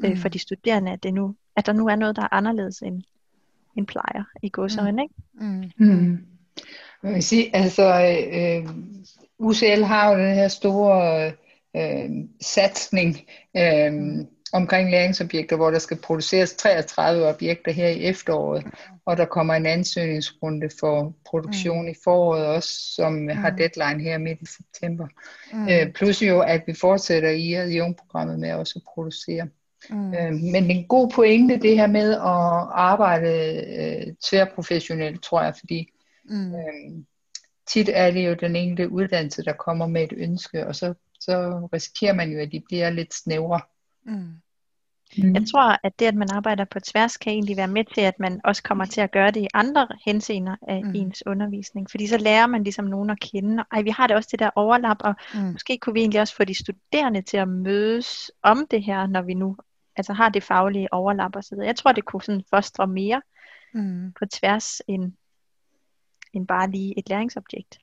øh, 0.04 0.18
for 0.18 0.28
de 0.28 0.38
studerende, 0.38 0.92
at, 0.92 1.02
det 1.02 1.14
nu, 1.14 1.36
at 1.56 1.66
der 1.66 1.72
nu 1.72 1.86
er 1.88 1.96
noget, 1.96 2.16
der 2.16 2.22
er 2.22 2.32
anderledes 2.32 2.82
end, 2.82 3.02
end 3.76 3.86
plejer 3.86 4.24
i 4.42 4.48
godsøjne, 4.48 5.02
ikke? 5.02 5.14
Mm. 5.32 5.70
Mm. 5.76 6.26
Jeg 7.02 7.14
vil 7.14 7.22
sige, 7.22 7.56
altså, 7.56 8.16
øh, 8.32 8.68
UCL 9.38 9.82
har 9.82 10.10
jo 10.10 10.18
den 10.18 10.34
her 10.34 10.48
store 10.48 11.26
øh, 11.76 12.10
satsning 12.40 13.16
øh, 13.56 13.92
omkring 14.52 14.90
læringsobjekter, 14.90 15.56
hvor 15.56 15.70
der 15.70 15.78
skal 15.78 15.96
produceres 15.96 16.52
33 16.52 17.28
objekter 17.28 17.72
her 17.72 17.88
i 17.88 18.04
efteråret, 18.04 18.64
og 19.06 19.16
der 19.16 19.24
kommer 19.24 19.54
en 19.54 19.66
ansøgningsrunde 19.66 20.70
for 20.80 21.14
produktion 21.26 21.88
i 21.88 21.94
foråret 22.04 22.46
også, 22.46 22.70
som 22.94 23.28
har 23.28 23.50
deadline 23.50 24.02
her 24.02 24.18
midt 24.18 24.38
i 24.40 24.46
september. 24.46 25.06
Mm. 25.52 25.68
Øh, 25.68 25.92
plus 25.92 26.22
jo, 26.22 26.40
at 26.40 26.62
vi 26.66 26.74
fortsætter 26.74 27.30
i 27.30 27.52
adjunktprogrammet 27.52 28.38
med 28.38 28.52
også 28.52 28.72
at 28.76 28.82
producere. 28.94 29.48
Mm. 29.90 30.14
Øh, 30.14 30.32
men 30.32 30.70
en 30.70 30.86
god 30.88 31.10
pointe, 31.10 31.56
det 31.56 31.76
her 31.76 31.86
med 31.86 32.12
at 32.12 32.68
arbejde 32.72 33.28
øh, 33.78 34.14
tværprofessionelt, 34.24 35.22
tror 35.22 35.42
jeg, 35.42 35.54
fordi 35.58 35.88
Mm. 36.24 36.54
øh, 36.54 37.04
tit 37.66 37.88
er 37.92 38.10
det 38.10 38.28
jo 38.28 38.34
den 38.34 38.56
enkelte 38.56 38.90
uddannelse, 38.90 39.42
der 39.42 39.52
kommer 39.52 39.86
med 39.86 40.02
et 40.02 40.12
ønske, 40.16 40.66
og 40.66 40.76
så, 40.76 40.94
så 41.20 41.68
risikerer 41.72 42.12
man 42.14 42.32
jo, 42.32 42.38
at 42.38 42.52
de 42.52 42.60
bliver 42.68 42.90
lidt 42.90 43.14
snævre. 43.14 43.60
Mm. 44.04 44.32
Mm. 45.18 45.34
Jeg 45.34 45.42
tror, 45.52 45.76
at 45.86 45.98
det, 45.98 46.06
at 46.06 46.14
man 46.14 46.28
arbejder 46.30 46.64
på 46.64 46.80
tværs, 46.80 47.16
kan 47.16 47.32
egentlig 47.32 47.56
være 47.56 47.68
med 47.68 47.84
til, 47.94 48.00
at 48.00 48.14
man 48.20 48.40
også 48.44 48.62
kommer 48.62 48.84
til 48.84 49.00
at 49.00 49.10
gøre 49.12 49.30
det 49.30 49.40
i 49.42 49.48
andre 49.54 49.88
henseender 50.06 50.56
af 50.68 50.84
Mm. 50.84 50.92
ens 50.94 51.22
undervisning. 51.26 51.90
Fordi 51.90 52.06
så 52.06 52.18
lærer 52.18 52.46
man 52.46 52.62
ligesom 52.64 52.84
nogen 52.84 53.10
at 53.10 53.20
kende. 53.20 53.64
Ej, 53.72 53.82
vi 53.82 53.90
har 53.90 54.06
det 54.06 54.16
også 54.16 54.28
det 54.32 54.38
der 54.38 54.50
overlap, 54.56 54.96
og 55.00 55.14
Mm. 55.34 55.40
måske 55.40 55.78
kunne 55.78 55.94
vi 55.94 56.00
egentlig 56.00 56.20
også 56.20 56.36
få 56.36 56.44
de 56.44 56.58
studerende 56.58 57.22
til 57.22 57.36
at 57.36 57.48
mødes 57.48 58.30
om 58.42 58.66
det 58.70 58.82
her, 58.84 59.06
når 59.06 59.22
vi 59.22 59.34
nu 59.34 59.56
altså 59.96 60.12
har 60.12 60.28
det 60.28 60.42
faglige 60.42 60.92
overlap 60.92 61.36
osv. 61.36 61.58
Jeg 61.58 61.76
tror, 61.76 61.92
det 61.92 62.04
kunne 62.04 62.22
sådan 62.22 62.44
fostre 62.50 62.86
mere 62.86 63.22
Mm. 63.74 64.12
på 64.18 64.26
tværs 64.26 64.80
end, 64.88 65.12
end 66.34 66.46
bare 66.46 66.70
lige 66.70 66.98
et 66.98 67.08
læringsobjekt. 67.08 67.78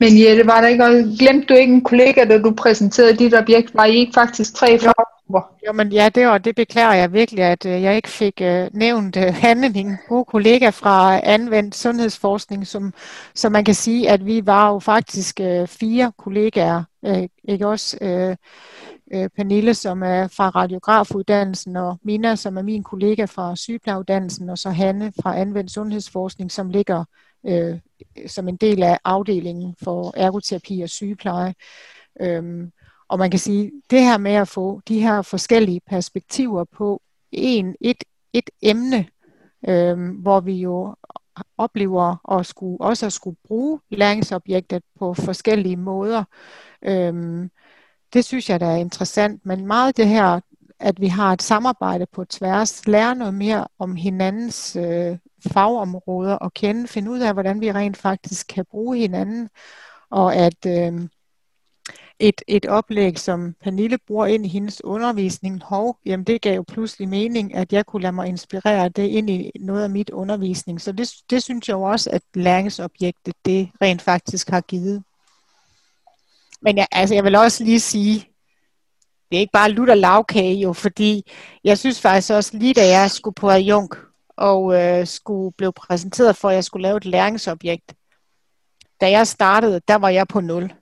Men 0.00 0.20
Jette, 0.20 0.46
var 0.46 0.60
der 0.60 0.68
ikke, 0.68 0.84
også- 0.84 1.16
glemte 1.18 1.46
du 1.46 1.54
ikke 1.54 1.74
en 1.74 1.80
kollega, 1.84 2.24
da 2.24 2.38
du 2.38 2.54
præsenterede 2.54 3.16
dit 3.16 3.34
objekt? 3.34 3.74
Var 3.74 3.84
I 3.84 3.96
ikke 3.96 4.12
faktisk 4.14 4.54
tre 4.54 4.78
faggrupper? 4.78 5.54
Jo, 5.66 5.72
men 5.72 5.92
ja, 5.92 6.08
det, 6.08 6.28
og 6.28 6.44
det 6.44 6.56
beklager 6.56 6.92
jeg 6.92 7.12
virkelig, 7.12 7.44
at 7.44 7.66
øh, 7.66 7.82
jeg 7.82 7.96
ikke 7.96 8.08
fik 8.08 8.40
øh, 8.40 8.68
nævnt 8.72 9.16
øh, 9.16 9.34
Hanne, 9.34 9.68
min 9.68 9.90
gode 10.08 10.24
kollega 10.24 10.68
fra 10.68 11.20
anvendt 11.22 11.74
sundhedsforskning, 11.74 12.66
som, 12.66 12.92
som 13.34 13.52
man 13.52 13.64
kan 13.64 13.74
sige, 13.74 14.10
at 14.10 14.26
vi 14.26 14.46
var 14.46 14.72
jo 14.72 14.78
faktisk 14.78 15.40
øh, 15.40 15.68
fire 15.68 16.12
kollegaer, 16.18 16.82
øh, 17.04 17.28
ikke 17.48 17.66
også? 17.66 17.98
Øh, 18.00 18.36
øh, 19.14 19.28
Pernille, 19.36 19.74
som 19.74 20.02
er 20.02 20.28
fra 20.28 20.48
radiografuddannelsen, 20.48 21.76
og 21.76 21.98
Mina, 22.02 22.36
som 22.36 22.56
er 22.56 22.62
min 22.62 22.82
kollega 22.82 23.24
fra 23.24 23.56
sygeplejeuddannelsen, 23.56 24.50
og 24.50 24.58
så 24.58 24.70
Hanne 24.70 25.12
fra 25.22 25.36
anvendt 25.38 25.70
sundhedsforskning, 25.70 26.52
som 26.52 26.70
ligger 26.70 27.04
øh, 27.46 27.78
som 28.26 28.48
en 28.48 28.56
del 28.56 28.82
af 28.82 28.98
afdelingen 29.04 29.74
for 29.82 30.12
ergoterapi 30.16 30.80
og 30.80 30.88
sygepleje. 30.88 31.54
Øhm, 32.20 32.72
og 33.08 33.18
man 33.18 33.30
kan 33.30 33.40
sige, 33.40 33.72
det 33.90 34.00
her 34.00 34.18
med 34.18 34.32
at 34.32 34.48
få 34.48 34.80
de 34.88 35.00
her 35.00 35.22
forskellige 35.22 35.80
perspektiver 35.80 36.64
på 36.64 37.02
en, 37.32 37.76
et, 37.80 38.04
et 38.32 38.50
emne, 38.62 39.06
øhm, 39.68 40.10
hvor 40.10 40.40
vi 40.40 40.54
jo 40.54 40.96
oplever 41.58 42.38
at 42.38 42.46
skulle, 42.46 42.80
også 42.80 43.06
at 43.06 43.12
skulle 43.12 43.36
bruge 43.46 43.80
læringsobjektet 43.90 44.82
på 44.98 45.14
forskellige 45.14 45.76
måder, 45.76 46.24
øhm, 46.82 47.50
det 48.12 48.24
synes 48.24 48.50
jeg, 48.50 48.60
der 48.60 48.66
er 48.66 48.76
interessant. 48.76 49.46
Men 49.46 49.66
meget 49.66 49.96
det 49.96 50.08
her, 50.08 50.40
at 50.80 51.00
vi 51.00 51.06
har 51.06 51.32
et 51.32 51.42
samarbejde 51.42 52.06
på 52.06 52.24
tværs, 52.24 52.86
lære 52.86 53.14
noget 53.14 53.34
mere 53.34 53.66
om 53.78 53.96
hinandens 53.96 54.76
øh, 54.76 55.18
fagområder 55.52 56.34
og 56.34 56.54
kende, 56.54 56.88
finde 56.88 57.10
ud 57.10 57.20
af, 57.20 57.32
hvordan 57.32 57.60
vi 57.60 57.72
rent 57.72 57.96
faktisk 57.96 58.46
kan 58.46 58.64
bruge 58.70 58.98
hinanden, 58.98 59.48
og 60.10 60.34
at 60.34 60.66
øh, 60.66 61.08
et, 62.18 62.42
et 62.48 62.66
oplæg, 62.66 63.18
som 63.18 63.54
Pernille 63.62 63.98
bruger 64.06 64.26
ind 64.26 64.46
i 64.46 64.48
hendes 64.48 64.84
undervisning, 64.84 65.62
hov, 65.62 65.98
jamen 66.06 66.24
det 66.24 66.40
gav 66.42 66.54
jo 66.54 66.64
pludselig 66.68 67.08
mening, 67.08 67.54
at 67.54 67.72
jeg 67.72 67.86
kunne 67.86 68.02
lade 68.02 68.12
mig 68.12 68.28
inspirere 68.28 68.88
det 68.88 69.06
ind 69.06 69.30
i 69.30 69.50
noget 69.60 69.82
af 69.82 69.90
mit 69.90 70.10
undervisning. 70.10 70.80
Så 70.80 70.92
det, 70.92 71.14
det 71.30 71.42
synes 71.42 71.68
jeg 71.68 71.74
jo 71.74 71.82
også, 71.82 72.10
at 72.10 72.22
læringsobjektet, 72.34 73.34
det 73.44 73.70
rent 73.82 74.02
faktisk 74.02 74.50
har 74.50 74.60
givet. 74.60 75.02
Men 76.62 76.76
jeg, 76.76 76.86
altså, 76.92 77.14
jeg 77.14 77.24
vil 77.24 77.36
også 77.36 77.64
lige 77.64 77.80
sige, 77.80 78.28
det 79.30 79.36
er 79.36 79.40
ikke 79.40 79.52
bare 79.52 79.70
lutter 79.70 79.94
lavkage 79.94 80.54
jo, 80.54 80.72
fordi 80.72 81.32
jeg 81.64 81.78
synes 81.78 82.00
faktisk 82.00 82.32
også 82.32 82.56
lige 82.56 82.74
da 82.74 82.86
jeg 82.86 83.10
skulle 83.10 83.34
på 83.34 83.50
adjunk 83.50 83.96
og 84.36 84.74
øh, 84.74 85.06
skulle 85.06 85.52
blive 85.52 85.72
præsenteret 85.72 86.36
for, 86.36 86.48
at 86.48 86.54
jeg 86.54 86.64
skulle 86.64 86.82
lave 86.82 86.96
et 86.96 87.04
læringsobjekt. 87.04 87.94
Da 89.00 89.10
jeg 89.10 89.26
startede, 89.26 89.80
der 89.88 89.94
var 89.94 90.08
jeg 90.08 90.28
på 90.28 90.40
nul. 90.40 90.72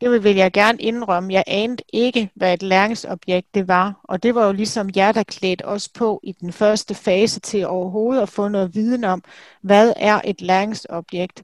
Det 0.00 0.24
vil 0.24 0.36
jeg 0.36 0.52
gerne 0.52 0.78
indrømme. 0.78 1.32
Jeg 1.32 1.44
anede 1.46 1.82
ikke, 1.92 2.30
hvad 2.34 2.54
et 2.54 2.62
læringsobjekt 2.62 3.54
det 3.54 3.68
var. 3.68 4.00
Og 4.04 4.22
det 4.22 4.34
var 4.34 4.46
jo 4.46 4.52
ligesom 4.52 4.90
jer, 4.96 5.12
der 5.12 5.22
klædte 5.22 5.64
os 5.64 5.88
på 5.88 6.20
i 6.22 6.32
den 6.32 6.52
første 6.52 6.94
fase 6.94 7.40
til 7.40 7.66
overhovedet 7.66 8.22
at 8.22 8.28
få 8.28 8.48
noget 8.48 8.74
viden 8.74 9.04
om, 9.04 9.22
hvad 9.62 9.92
er 9.96 10.20
et 10.24 10.40
læringsobjekt. 10.40 11.42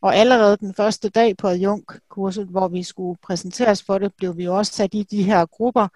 Og 0.00 0.16
allerede 0.16 0.56
den 0.56 0.74
første 0.74 1.08
dag 1.08 1.36
på 1.36 1.48
adjunktkurset, 1.48 2.46
hvor 2.46 2.68
vi 2.68 2.82
skulle 2.82 3.18
præsenteres 3.22 3.82
for 3.82 3.98
det, 3.98 4.14
blev 4.14 4.36
vi 4.36 4.48
også 4.48 4.72
sat 4.72 4.94
i 4.94 5.02
de 5.02 5.22
her 5.22 5.46
grupper. 5.46 5.88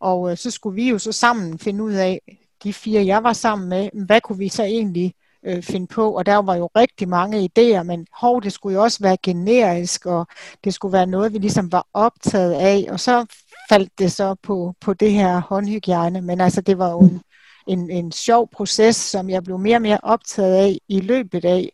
Og 0.00 0.30
øh, 0.30 0.36
så 0.36 0.50
skulle 0.50 0.74
vi 0.74 0.88
jo 0.88 0.98
så 0.98 1.12
sammen 1.12 1.58
finde 1.58 1.84
ud 1.84 1.92
af, 1.92 2.41
de 2.64 2.72
fire 2.72 3.06
jeg 3.06 3.22
var 3.22 3.32
sammen 3.32 3.68
med, 3.68 3.90
hvad 4.06 4.20
kunne 4.20 4.38
vi 4.38 4.48
så 4.48 4.62
egentlig 4.62 5.14
øh, 5.46 5.62
finde 5.62 5.86
på? 5.86 6.16
Og 6.16 6.26
der 6.26 6.36
var 6.36 6.54
jo 6.54 6.70
rigtig 6.76 7.08
mange 7.08 7.50
idéer, 7.58 7.82
men 7.82 8.06
hov, 8.12 8.42
det 8.42 8.52
skulle 8.52 8.74
jo 8.74 8.82
også 8.82 8.98
være 9.02 9.16
generisk, 9.22 10.06
og 10.06 10.26
det 10.64 10.74
skulle 10.74 10.92
være 10.92 11.06
noget, 11.06 11.32
vi 11.32 11.38
ligesom 11.38 11.72
var 11.72 11.86
optaget 11.94 12.52
af. 12.52 12.86
Og 12.90 13.00
så 13.00 13.26
faldt 13.68 13.98
det 13.98 14.12
så 14.12 14.34
på, 14.42 14.74
på 14.80 14.94
det 14.94 15.12
her 15.12 15.40
håndhygiejne. 15.40 16.20
Men 16.20 16.40
altså, 16.40 16.60
det 16.60 16.78
var 16.78 16.90
jo 16.90 17.00
en, 17.00 17.20
en, 17.66 17.90
en 17.90 18.12
sjov 18.12 18.48
proces, 18.48 18.96
som 18.96 19.30
jeg 19.30 19.44
blev 19.44 19.58
mere 19.58 19.76
og 19.76 19.82
mere 19.82 20.00
optaget 20.02 20.54
af 20.54 20.78
i 20.88 21.00
løbet 21.00 21.44
af 21.44 21.68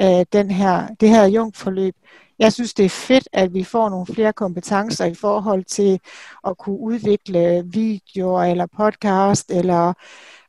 øh, 0.00 0.26
den 0.32 0.50
her, 0.50 0.88
det 1.00 1.08
her 1.08 1.24
jungforløb. 1.24 1.94
Jeg 2.38 2.52
synes, 2.52 2.74
det 2.74 2.84
er 2.84 2.88
fedt, 2.88 3.28
at 3.32 3.54
vi 3.54 3.64
får 3.64 3.88
nogle 3.88 4.06
flere 4.06 4.32
kompetencer 4.32 5.04
i 5.04 5.14
forhold 5.14 5.64
til 5.64 6.00
at 6.46 6.58
kunne 6.58 6.78
udvikle 6.78 7.62
videoer 7.66 8.42
eller 8.42 8.66
podcast, 8.66 9.50
eller 9.50 9.92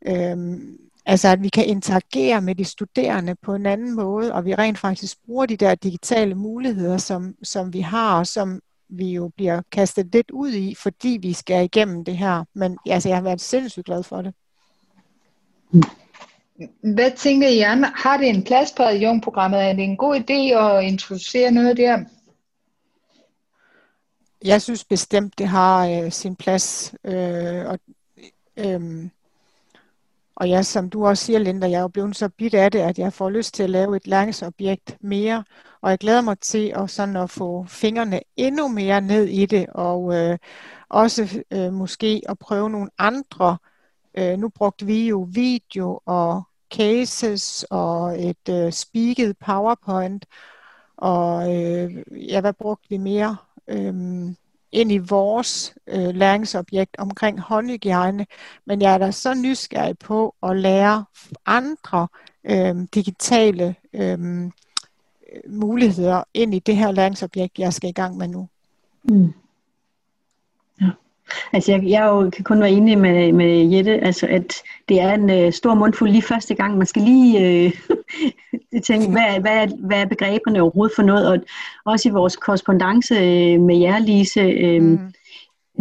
øhm, 0.07 0.77
altså 1.05 1.27
at 1.27 1.43
vi 1.43 1.49
kan 1.49 1.65
interagere 1.65 2.41
med 2.41 2.55
de 2.55 2.65
studerende 2.65 3.35
på 3.35 3.55
en 3.55 3.65
anden 3.65 3.95
måde, 3.95 4.33
og 4.33 4.45
vi 4.45 4.55
rent 4.55 4.77
faktisk 4.77 5.17
bruger 5.25 5.45
de 5.45 5.57
der 5.57 5.75
digitale 5.75 6.35
muligheder, 6.35 6.97
som, 6.97 7.35
som 7.43 7.73
vi 7.73 7.79
har, 7.79 8.19
og 8.19 8.27
som 8.27 8.61
vi 8.89 9.13
jo 9.13 9.31
bliver 9.35 9.61
kastet 9.71 10.13
lidt 10.13 10.31
ud 10.31 10.51
i, 10.51 10.75
fordi 10.75 11.19
vi 11.21 11.33
skal 11.33 11.65
igennem 11.65 12.05
det 12.05 12.17
her. 12.17 12.43
Men 12.53 12.77
altså, 12.89 13.09
jeg 13.09 13.17
har 13.17 13.23
været 13.23 13.41
sindssygt 13.41 13.85
glad 13.85 14.03
for 14.03 14.21
det. 14.21 14.33
Mm. 15.71 15.83
Hvad 16.95 17.11
tænker 17.17 17.47
I 17.47 17.59
andre? 17.59 17.91
Har 17.95 18.17
det 18.17 18.29
en 18.29 18.43
plads 18.43 18.71
på 18.71 18.83
adjunktprogrammet? 18.83 19.61
Er 19.61 19.73
det 19.73 19.83
en 19.83 19.97
god 19.97 20.15
idé 20.15 20.57
at 20.57 20.83
introducere 20.83 21.51
noget 21.51 21.77
der? 21.77 22.03
Jeg 24.45 24.61
synes 24.61 24.83
bestemt, 24.83 25.37
det 25.37 25.47
har 25.47 25.87
øh, 25.87 26.11
sin 26.11 26.35
plads. 26.35 26.93
Øh, 27.03 27.65
og, 27.65 27.79
øh, 28.57 29.09
og 30.35 30.49
ja, 30.49 30.61
som 30.61 30.89
du 30.89 31.07
også 31.07 31.25
siger, 31.25 31.39
Linda, 31.39 31.69
jeg 31.69 31.77
er 31.77 31.81
jo 31.81 31.87
blevet 31.87 32.15
så 32.15 32.29
bit 32.29 32.53
af 32.53 32.71
det, 32.71 32.79
at 32.79 32.99
jeg 32.99 33.13
får 33.13 33.29
lyst 33.29 33.53
til 33.53 33.63
at 33.63 33.69
lave 33.69 33.95
et 33.95 34.07
læringsobjekt 34.07 34.97
mere. 35.01 35.43
Og 35.81 35.89
jeg 35.89 35.99
glæder 35.99 36.21
mig 36.21 36.39
til 36.39 36.73
at, 36.75 36.89
sådan 36.89 37.15
at 37.15 37.29
få 37.29 37.65
fingrene 37.67 38.19
endnu 38.37 38.67
mere 38.67 39.01
ned 39.01 39.25
i 39.25 39.45
det, 39.45 39.65
og 39.69 40.15
øh, 40.15 40.37
også 40.89 41.43
øh, 41.51 41.73
måske 41.73 42.21
at 42.29 42.39
prøve 42.39 42.69
nogle 42.69 42.89
andre. 42.97 43.57
Øh, 44.19 44.39
nu 44.39 44.49
brugte 44.49 44.85
vi 44.85 45.07
jo 45.07 45.27
video 45.29 45.99
og 46.05 46.43
cases 46.75 47.65
og 47.69 48.23
et 48.23 48.49
øh, 48.49 48.71
speaket 48.71 49.37
PowerPoint. 49.37 50.25
Og 50.97 51.55
øh, 51.55 52.03
ja, 52.11 52.41
hvad 52.41 52.53
brugte 52.53 52.89
vi 52.89 52.97
mere? 52.97 53.37
Øhm, 53.67 54.35
ind 54.71 54.91
i 54.91 54.97
vores 54.97 55.75
øh, 55.87 56.15
læringsobjekt 56.15 56.95
omkring 56.97 57.39
håndhygiejne, 57.39 58.25
men 58.65 58.81
jeg 58.81 58.93
er 58.93 58.97
da 58.97 59.11
så 59.11 59.33
nysgerrig 59.33 59.97
på 59.97 60.35
at 60.43 60.57
lære 60.57 61.05
andre 61.45 62.07
øh, 62.43 62.75
digitale 62.93 63.75
øh, 63.93 64.49
muligheder 65.47 66.23
ind 66.33 66.53
i 66.53 66.59
det 66.59 66.77
her 66.77 66.91
læringsobjekt, 66.91 67.59
jeg 67.59 67.73
skal 67.73 67.89
i 67.89 67.93
gang 67.93 68.17
med 68.17 68.27
nu. 68.27 68.47
Mm. 69.03 69.33
Altså, 71.53 71.71
jeg, 71.71 71.83
jeg 71.83 72.05
jo, 72.05 72.29
kan 72.29 72.43
kun 72.43 72.61
være 72.61 72.71
enig 72.71 72.97
med, 72.97 73.33
med 73.33 73.69
Jette, 73.71 73.91
altså, 73.91 74.27
at 74.27 74.53
det 74.89 75.01
er 75.01 75.13
en 75.13 75.45
uh, 75.45 75.53
stor 75.53 75.73
mundfuld 75.73 76.09
lige 76.09 76.21
første 76.21 76.55
gang. 76.55 76.77
Man 76.77 76.87
skal 76.87 77.01
lige 77.01 77.65
uh, 77.65 78.81
tænke, 78.87 79.11
hvad, 79.11 79.39
hvad, 79.41 79.51
er, 79.51 79.67
hvad 79.87 80.01
er 80.01 80.05
begreberne 80.05 80.61
overhovedet 80.61 80.95
for 80.95 81.03
noget? 81.03 81.27
Og 81.27 81.39
også 81.85 82.09
i 82.09 82.11
vores 82.11 82.35
korrespondence 82.35 83.15
uh, 83.15 83.61
med 83.61 83.77
jer, 83.77 83.99
Lise, 83.99 84.41
uh, 84.41 84.83
mm. 84.83 84.99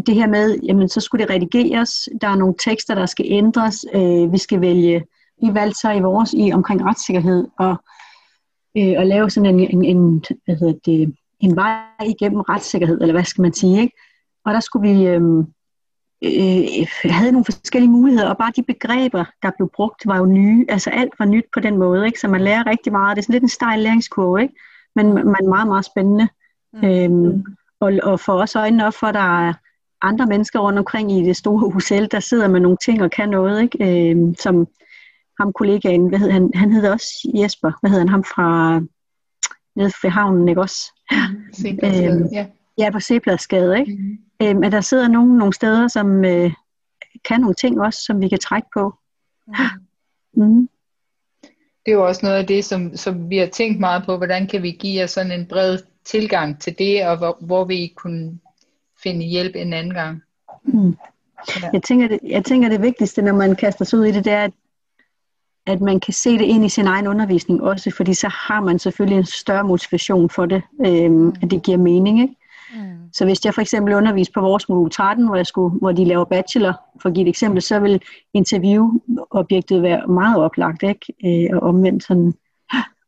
det 0.06 0.14
her 0.14 0.26
med, 0.26 0.58
jamen, 0.62 0.88
så 0.88 1.00
skulle 1.00 1.24
det 1.24 1.34
redigeres. 1.34 2.08
Der 2.20 2.28
er 2.28 2.36
nogle 2.36 2.54
tekster, 2.64 2.94
der 2.94 3.06
skal 3.06 3.26
ændres. 3.28 3.86
Uh, 3.94 4.32
vi 4.32 4.38
skal 4.38 4.60
vælge, 4.60 5.04
vi 5.42 5.54
valgte 5.54 5.80
så 5.80 5.90
i 5.90 6.00
vores 6.00 6.32
i 6.32 6.52
omkring 6.52 6.84
retssikkerhed, 6.84 7.46
og, 7.58 7.76
uh, 8.78 8.94
og 8.98 9.06
lave 9.06 9.30
sådan 9.30 9.58
en, 9.58 9.68
en, 9.70 9.84
en 9.84 10.24
hvad 10.44 10.56
hedder 10.56 10.74
det, 10.84 11.14
en 11.40 11.56
vej 11.56 11.78
igennem 12.06 12.40
retssikkerhed, 12.40 13.00
eller 13.00 13.14
hvad 13.14 13.24
skal 13.24 13.42
man 13.42 13.52
sige, 13.52 13.80
ikke? 13.80 13.96
Og 14.44 14.54
der 14.54 14.60
skulle 14.60 14.88
vi 14.88 15.06
øh, 15.06 15.22
øh, 16.24 16.86
havde 17.04 17.32
nogle 17.32 17.44
forskellige 17.44 17.90
muligheder, 17.90 18.28
og 18.28 18.38
bare 18.38 18.52
de 18.56 18.62
begreber, 18.62 19.24
der 19.42 19.50
blev 19.56 19.70
brugt, 19.74 20.06
var 20.06 20.18
jo 20.18 20.24
nye. 20.24 20.66
Altså 20.68 20.90
alt 20.90 21.12
var 21.18 21.24
nyt 21.24 21.44
på 21.54 21.60
den 21.60 21.76
måde, 21.76 22.06
ikke? 22.06 22.20
så 22.20 22.28
man 22.28 22.40
lærer 22.40 22.66
rigtig 22.66 22.92
meget. 22.92 23.16
Det 23.16 23.22
er 23.22 23.24
sådan 23.24 23.32
lidt 23.32 23.42
en 23.42 23.48
stejl 23.48 23.78
læringskurve, 23.78 24.42
ikke? 24.42 24.54
men 24.94 25.14
man 25.14 25.48
meget, 25.48 25.68
meget 25.68 25.84
spændende. 25.84 26.28
Mm. 26.72 26.84
Øhm, 26.84 27.44
og, 27.80 27.92
og 28.02 28.20
for 28.20 28.32
os 28.32 28.56
øjnene 28.56 28.86
op 28.86 28.94
for, 28.94 29.06
at 29.06 29.14
der 29.14 29.48
er 29.48 29.54
andre 30.02 30.26
mennesker 30.26 30.58
rundt 30.58 30.78
omkring 30.78 31.12
i 31.12 31.24
det 31.24 31.36
store 31.36 31.72
husel, 31.72 32.08
der 32.10 32.20
sidder 32.20 32.48
med 32.48 32.60
nogle 32.60 32.76
ting 32.84 33.02
og 33.02 33.10
kan 33.10 33.28
noget, 33.28 33.62
ikke? 33.62 34.10
Øhm, 34.10 34.34
som 34.34 34.66
ham 35.40 35.52
kollegaen, 35.52 36.08
hvad 36.08 36.18
hed 36.18 36.30
han, 36.30 36.50
han 36.54 36.72
hedder 36.72 36.92
også 36.92 37.30
Jesper, 37.34 37.72
hvad 37.80 37.90
hedder 37.90 38.04
han, 38.04 38.08
ham 38.08 38.24
fra 38.24 38.80
nede 39.76 39.92
ved 40.02 40.10
havnen, 40.10 40.48
ikke 40.48 40.60
også? 40.60 40.92
Mm. 41.58 41.78
Øhm, 41.84 42.28
ja. 42.32 42.46
Ja, 42.78 42.90
på 42.90 43.00
Sepladsgade, 43.00 43.78
ikke? 43.78 43.96
Mm. 43.96 44.18
Øhm, 44.46 44.64
at 44.64 44.72
der 44.72 44.80
sidder 44.80 45.08
nogen 45.08 45.38
nogle 45.38 45.52
steder, 45.52 45.88
som 45.88 46.24
øh, 46.24 46.52
kan 47.24 47.40
nogle 47.40 47.54
ting 47.54 47.80
også, 47.80 48.04
som 48.04 48.20
vi 48.20 48.28
kan 48.28 48.38
trække 48.38 48.68
på. 48.74 48.94
Mm. 49.46 49.54
Mm. 50.44 50.68
Det 51.86 51.92
er 51.92 51.96
jo 51.96 52.06
også 52.06 52.26
noget 52.26 52.36
af 52.36 52.46
det, 52.46 52.64
som, 52.64 52.96
som 52.96 53.30
vi 53.30 53.38
har 53.38 53.46
tænkt 53.46 53.80
meget 53.80 54.02
på, 54.06 54.16
hvordan 54.16 54.46
kan 54.46 54.62
vi 54.62 54.70
give 54.70 55.00
jer 55.00 55.06
sådan 55.06 55.32
en 55.32 55.46
bred 55.46 55.78
tilgang 56.04 56.60
til 56.60 56.78
det, 56.78 57.06
og 57.06 57.16
hvor, 57.16 57.38
hvor 57.40 57.64
vi 57.64 57.92
kunne 57.96 58.38
finde 59.02 59.26
hjælp 59.26 59.56
en 59.56 59.72
anden 59.72 59.94
gang. 59.94 60.22
Mm. 60.64 60.96
Ja. 61.62 61.68
Jeg, 61.72 61.82
tænker, 61.82 62.08
det, 62.08 62.18
jeg 62.22 62.44
tænker, 62.44 62.68
det 62.68 62.82
vigtigste, 62.82 63.22
når 63.22 63.32
man 63.32 63.56
kaster 63.56 63.84
sig 63.84 63.98
ud 63.98 64.04
i 64.04 64.12
det, 64.12 64.24
det 64.24 64.32
er, 64.32 64.44
at, 64.44 64.52
at 65.66 65.80
man 65.80 66.00
kan 66.00 66.14
se 66.14 66.30
det 66.30 66.44
ind 66.44 66.64
i 66.64 66.68
sin 66.68 66.86
egen 66.86 67.06
undervisning 67.06 67.62
også, 67.62 67.90
fordi 67.96 68.14
så 68.14 68.28
har 68.28 68.60
man 68.60 68.78
selvfølgelig 68.78 69.18
en 69.18 69.24
større 69.24 69.64
motivation 69.64 70.30
for 70.30 70.46
det, 70.46 70.62
øhm, 70.86 71.14
mm. 71.14 71.34
at 71.42 71.50
det 71.50 71.62
giver 71.62 71.78
mening. 71.78 72.20
Ikke? 72.22 72.34
Mm. 72.74 73.12
Så 73.12 73.24
hvis 73.24 73.44
jeg 73.44 73.54
for 73.54 73.60
eksempel 73.60 73.94
underviser 73.94 74.32
på 74.34 74.40
vores 74.40 74.68
modul 74.68 74.90
13, 74.90 75.26
hvor, 75.26 75.36
jeg 75.36 75.46
skulle, 75.46 75.78
hvor 75.78 75.92
de 75.92 76.04
laver 76.04 76.24
bachelor, 76.24 76.80
for 77.02 77.08
at 77.08 77.14
give 77.14 77.26
et 77.26 77.28
eksempel, 77.28 77.62
så 77.62 77.80
vil 77.80 78.00
interviewobjektet 78.34 79.82
være 79.82 80.06
meget 80.06 80.36
oplagt, 80.36 80.82
ikke? 80.82 81.46
Øh, 81.50 81.56
og 81.56 81.68
omvendt 81.68 82.04
sådan, 82.04 82.34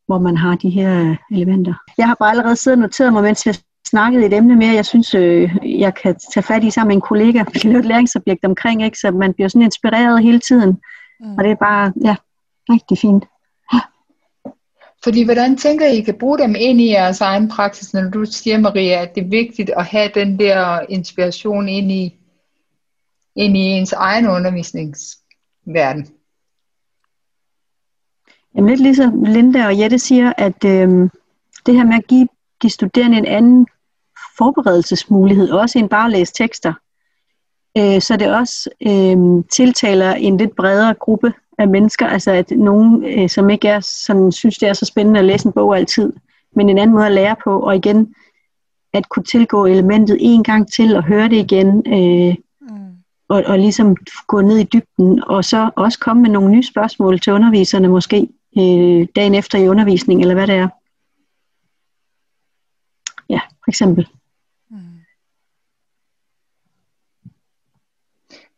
hvor 0.07 0.19
man 0.19 0.37
har 0.37 0.57
de 0.57 0.71
her 0.71 1.17
elementer. 1.31 1.75
Jeg 1.99 2.07
har 2.07 2.14
bare 2.14 2.31
allerede 2.31 2.57
siddet 2.57 2.79
og 2.79 2.83
noteret 2.83 3.12
mig, 3.12 3.23
mens 3.23 3.47
jeg 3.47 3.55
snakkede 3.88 4.26
et 4.26 4.33
emne 4.33 4.57
mere, 4.57 4.75
jeg 4.75 4.87
synes, 4.87 5.14
øh, 5.14 5.57
jeg 5.64 5.95
kan 5.95 6.17
tage 6.35 6.45
fat 6.45 6.64
i 6.64 6.71
sammen 6.71 6.88
med 6.88 6.97
en 6.97 7.00
kollega. 7.00 7.45
Vi 7.52 7.59
kan 7.59 7.71
lave 7.71 7.81
et 7.81 7.87
læringsobjekt 7.87 8.45
omkring, 8.45 8.83
ikke? 8.85 8.99
så 8.99 9.11
man 9.11 9.33
bliver 9.35 9.49
sådan 9.49 9.62
inspireret 9.62 10.23
hele 10.23 10.38
tiden. 10.38 10.79
Mm. 11.21 11.35
Og 11.38 11.45
det 11.45 11.50
er 11.50 11.55
bare, 11.55 11.93
ja, 12.05 12.17
rigtig 12.71 12.99
fint. 12.99 13.25
Fordi 15.04 15.25
hvordan 15.25 15.57
tænker 15.57 15.87
I, 15.87 15.97
I 15.97 16.00
kan 16.00 16.19
bruge 16.19 16.38
dem 16.38 16.54
ind 16.59 16.80
i 16.80 16.90
jeres 16.90 17.21
egen 17.21 17.49
praksis, 17.49 17.95
når 17.95 18.11
du 18.11 18.25
siger, 18.25 18.59
Maria, 18.59 19.02
at 19.02 19.14
det 19.14 19.25
er 19.25 19.28
vigtigt 19.28 19.71
at 19.71 19.85
have 19.85 20.11
den 20.14 20.38
der 20.38 20.80
inspiration 20.88 21.69
ind 21.69 21.92
i, 21.92 22.19
ind 23.37 23.57
i 23.57 23.61
ens 23.61 23.92
egen 23.92 24.28
undervisningsverden? 24.28 26.07
Jamen 28.54 28.69
lidt 28.69 28.80
ligesom 28.80 29.25
Linda 29.25 29.66
og 29.66 29.78
Jette 29.78 29.99
siger, 29.99 30.33
at 30.38 30.64
øh, 30.64 30.88
det 31.66 31.75
her 31.75 31.84
med 31.84 31.97
at 31.97 32.06
give 32.06 32.28
de 32.63 32.71
studerende 32.71 33.19
en 33.19 33.26
anden 33.26 33.67
forberedelsesmulighed, 34.39 35.50
også 35.50 35.78
end 35.78 35.89
bare 35.89 36.04
at 36.04 36.13
læse 36.13 36.32
tekster, 36.34 36.73
øh, 37.78 38.00
så 38.00 38.17
det 38.17 38.34
også 38.34 38.71
øh, 38.86 39.45
tiltaler 39.50 40.13
en 40.13 40.36
lidt 40.36 40.56
bredere 40.56 40.95
gruppe 40.95 41.32
af 41.61 41.69
mennesker, 41.69 42.07
altså 42.07 42.31
at 42.31 42.51
nogen, 42.51 43.05
øh, 43.05 43.29
som 43.29 43.51
ikke 43.51 43.69
er 43.69 43.81
sådan, 43.81 44.33
synes, 44.33 44.59
det 44.59 44.69
er 44.69 44.73
så 44.73 44.85
spændende 44.85 45.21
at 45.21 45.27
læse 45.27 45.47
en 45.47 45.53
bog 45.53 45.77
altid, 45.77 46.13
men 46.57 46.69
en 46.69 46.79
anden 46.79 46.95
måde 46.95 47.07
at 47.07 47.13
lære 47.13 47.37
på, 47.45 47.61
og 47.61 47.77
igen, 47.77 48.15
at 48.93 49.09
kunne 49.09 49.25
tilgå 49.25 49.67
elementet 49.67 50.17
en 50.21 50.43
gang 50.43 50.73
til 50.73 50.97
og 50.97 51.05
høre 51.05 51.29
det 51.29 51.37
igen, 51.37 51.69
øh, 51.69 52.35
mm. 52.61 52.93
og, 53.29 53.43
og 53.47 53.59
ligesom 53.59 53.97
gå 54.27 54.41
ned 54.41 54.59
i 54.59 54.69
dybden, 54.73 55.25
og 55.27 55.45
så 55.45 55.71
også 55.77 55.99
komme 55.99 56.23
med 56.23 56.31
nogle 56.31 56.51
nye 56.51 56.63
spørgsmål 56.63 57.21
til 57.21 57.33
underviserne 57.33 57.89
måske 57.89 58.29
øh, 58.59 59.07
dagen 59.17 59.35
efter 59.35 59.59
i 59.59 59.69
undervisning, 59.69 60.21
eller 60.21 60.35
hvad 60.35 60.47
det 60.47 60.55
er. 60.55 60.69
Ja, 63.29 63.41
for 63.65 63.71
eksempel. 63.71 64.09
Mm. 64.71 64.77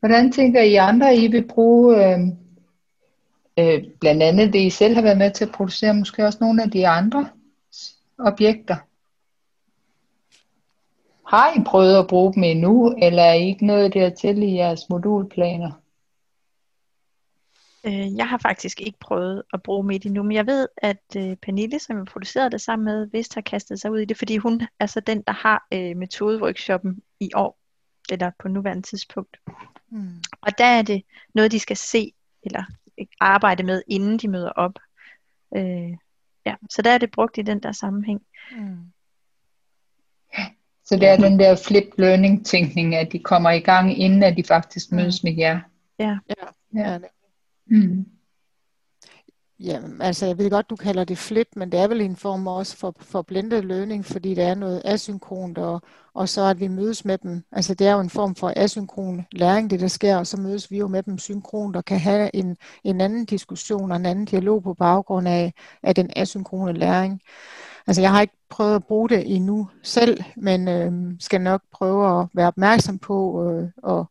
Hvordan 0.01 0.33
tænker 0.33 0.61
I 0.61 0.75
andre, 0.75 1.17
I 1.17 1.27
vil 1.27 1.45
bruge 1.49 2.07
øh, 2.07 2.42
øh, 3.63 3.85
blandt 4.01 4.23
andet 4.23 4.53
det, 4.53 4.59
I 4.59 4.71
selv 4.71 4.95
har 4.95 5.03
været 5.03 5.19
med 5.19 5.31
til 5.31 5.45
at 5.45 5.53
producere, 5.53 5.95
måske 5.95 6.25
også 6.25 6.39
nogle 6.41 6.63
af 6.63 6.71
de 6.71 6.89
andre 6.89 7.29
objekter. 8.19 8.77
Har 11.29 11.61
I 11.61 11.65
prøvet 11.67 11.99
at 11.99 12.07
bruge 12.07 12.35
dem 12.35 12.43
endnu, 12.43 12.95
eller 13.03 13.23
er 13.23 13.35
I 13.35 13.47
ikke 13.47 13.67
noget 13.67 13.95
dertil 13.95 14.43
i 14.43 14.55
jeres 14.55 14.89
modulplaner? 14.91 15.73
Øh, 17.87 18.17
jeg 18.17 18.29
har 18.29 18.39
faktisk 18.39 18.81
ikke 18.81 18.99
prøvet 18.99 19.43
at 19.53 19.63
bruge 19.63 19.85
mit 19.85 20.07
endnu, 20.07 20.23
men 20.23 20.33
jeg 20.33 20.47
ved, 20.47 20.69
at 20.77 21.03
øh, 21.17 21.37
Pernille, 21.37 21.79
som 21.79 21.97
jeg 21.97 22.05
producerede 22.05 22.51
det 22.51 22.61
sammen 22.61 22.85
med, 22.85 23.07
vist 23.13 23.35
har 23.35 23.41
kastet 23.41 23.81
sig 23.81 23.91
ud 23.91 23.99
i 23.99 24.05
det, 24.05 24.19
fordi 24.19 24.37
hun 24.37 24.63
er 24.81 24.87
så 24.87 25.01
den, 25.01 25.23
der 25.23 25.33
har 25.33 25.67
øh, 25.73 25.97
metodeworkshoppen 25.97 27.03
i 27.21 27.31
år, 27.35 27.59
eller 28.11 28.31
på 28.39 28.49
nuværende 28.49 28.83
tidspunkt. 28.83 29.41
Mm. 29.91 30.23
Og 30.41 30.59
der 30.59 30.65
er 30.65 30.83
det 30.83 31.03
noget, 31.35 31.53
de 31.53 31.59
skal 31.59 31.77
se, 31.77 32.13
eller 32.43 32.65
arbejde 33.21 33.63
med, 33.63 33.83
inden 33.87 34.19
de 34.19 34.29
møder 34.29 34.51
op. 34.51 34.79
Øh, 35.57 35.97
ja, 36.47 36.55
så 36.71 36.83
der 36.83 36.91
er 36.91 36.99
det 36.99 37.11
brugt 37.11 37.39
i 37.39 37.43
den 37.43 37.63
der 37.63 37.73
sammenhæng. 37.73 38.23
Mm. 38.53 38.79
Så 40.85 40.97
det 40.97 41.09
er 41.09 41.17
den 41.17 41.39
der 41.39 41.57
flip 41.67 41.85
learning 41.99 42.47
tænkning, 42.47 42.95
at 42.95 43.13
de 43.13 43.19
kommer 43.19 43.51
i 43.51 43.61
gang, 43.61 43.99
inden 43.99 44.23
at 44.23 44.37
de 44.37 44.45
faktisk 44.45 44.93
mødes 44.93 45.23
mm. 45.23 45.29
med 45.29 45.37
jer. 45.39 45.61
Ja. 45.99 46.19
ja. 46.29 46.47
ja. 46.75 46.99
Mm. 47.67 48.07
Ja, 49.65 49.81
altså 50.01 50.27
jeg 50.27 50.39
ved 50.39 50.51
godt, 50.51 50.71
du 50.71 50.77
kalder 50.77 51.05
det 51.05 51.19
flip, 51.19 51.49
men 51.57 51.73
det 51.73 51.81
er 51.81 51.89
vel 51.89 52.01
en 52.01 52.17
form 52.17 52.47
også 52.47 52.77
for, 52.77 52.95
for 53.01 53.23
blended 53.23 53.63
learning, 53.63 54.05
fordi 54.05 54.35
det 54.35 54.45
er 54.45 54.55
noget 54.55 54.83
asynkront, 54.85 55.59
og, 55.59 55.83
og 56.15 56.29
så 56.29 56.45
at 56.45 56.61
vi 56.61 56.69
mødes 56.69 57.05
med 57.05 57.19
dem. 57.19 57.43
Altså 57.53 57.75
det 57.75 57.87
er 57.87 57.93
jo 57.93 58.01
en 58.01 58.11
form 58.11 58.35
for 58.35 58.53
asynkron 58.57 59.27
læring, 59.33 59.71
det 59.71 59.81
der 59.81 59.89
sker, 59.89 60.17
og 60.17 60.27
så 60.27 60.37
mødes 60.41 60.71
vi 60.71 60.79
jo 60.79 60.89
med 60.89 61.03
dem 61.03 61.19
synkront 61.19 61.77
og 61.77 61.85
kan 61.85 61.99
have 62.01 62.37
en, 62.37 62.57
en 62.85 63.01
anden 63.01 63.25
diskussion 63.25 63.91
og 63.91 63.97
en 63.97 64.07
anden 64.07 64.25
dialog 64.25 64.63
på 64.63 64.75
baggrund 64.75 65.29
af, 65.29 65.53
af 65.83 65.95
den 65.95 66.11
asynkrone 66.17 66.73
læring. 66.73 67.21
Altså 67.87 68.03
jeg 68.03 68.11
har 68.11 68.21
ikke 68.21 68.37
prøvet 68.51 68.75
at 68.75 68.85
bruge 68.85 69.09
det 69.09 69.37
endnu 69.37 69.69
selv, 69.83 70.25
men 70.37 70.69
øh, 70.69 70.93
skal 71.21 71.41
nok 71.41 71.63
prøve 71.73 72.21
at 72.21 72.27
være 72.35 72.47
opmærksom 72.47 72.99
på 72.99 73.49
øh, 73.51 73.69
og 73.83 74.11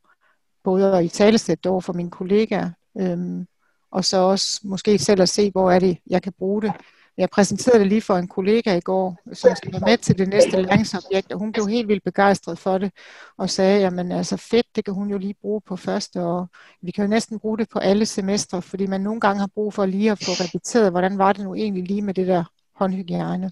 både 0.63 0.97
at 0.97 1.05
i 1.05 1.07
talesætte 1.07 1.69
over 1.69 1.81
for 1.81 1.93
mine 1.93 2.11
kollegaer, 2.11 2.69
øh, 2.99 3.45
og 3.91 4.05
så 4.05 4.17
også 4.17 4.59
måske 4.63 4.99
selv 4.99 5.21
at 5.21 5.29
se, 5.29 5.51
hvor 5.51 5.71
er 5.71 5.79
det, 5.79 5.97
jeg 6.07 6.21
kan 6.21 6.33
bruge 6.33 6.61
det. 6.61 6.73
Jeg 7.17 7.29
præsenterede 7.29 7.79
det 7.79 7.87
lige 7.87 8.01
for 8.01 8.17
en 8.17 8.27
kollega 8.27 8.77
i 8.77 8.81
går, 8.81 9.17
som 9.33 9.55
skal 9.55 9.71
være 9.73 9.81
med 9.85 9.97
til 9.97 10.17
det 10.17 10.29
næste 10.29 10.61
læringsobjekt, 10.61 11.31
og 11.31 11.39
hun 11.39 11.51
blev 11.51 11.67
helt 11.67 11.87
vildt 11.87 12.03
begejstret 12.03 12.59
for 12.59 12.77
det, 12.77 12.91
og 13.37 13.49
sagde, 13.49 13.79
jamen 13.79 14.11
altså 14.11 14.37
fedt, 14.37 14.65
det 14.75 14.85
kan 14.85 14.93
hun 14.93 15.09
jo 15.09 15.17
lige 15.17 15.35
bruge 15.41 15.61
på 15.61 15.75
første, 15.75 16.21
og 16.21 16.47
vi 16.81 16.91
kan 16.91 17.03
jo 17.03 17.09
næsten 17.09 17.39
bruge 17.39 17.57
det 17.57 17.69
på 17.69 17.79
alle 17.79 18.05
semestre, 18.05 18.61
fordi 18.61 18.85
man 18.87 19.01
nogle 19.01 19.19
gange 19.19 19.39
har 19.39 19.49
brug 19.53 19.73
for 19.73 19.85
lige 19.85 20.11
at 20.11 20.23
få 20.23 20.31
repeteret, 20.31 20.91
hvordan 20.91 21.17
var 21.17 21.33
det 21.33 21.43
nu 21.43 21.55
egentlig 21.55 21.83
lige 21.83 22.01
med 22.01 22.13
det 22.13 22.27
der 22.27 22.43
håndhygiejne. 22.75 23.51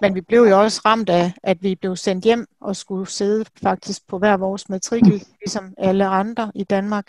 Men 0.00 0.14
vi 0.14 0.20
blev 0.20 0.42
jo 0.42 0.60
også 0.60 0.80
ramt 0.84 1.08
af, 1.08 1.32
at 1.42 1.62
vi 1.62 1.74
blev 1.74 1.96
sendt 1.96 2.24
hjem 2.24 2.46
og 2.60 2.76
skulle 2.76 3.06
sidde 3.06 3.44
faktisk 3.62 4.08
på 4.08 4.18
hver 4.18 4.36
vores 4.36 4.68
matrikel, 4.68 5.24
ligesom 5.40 5.74
alle 5.78 6.06
andre 6.06 6.52
i 6.54 6.64
Danmark 6.64 7.06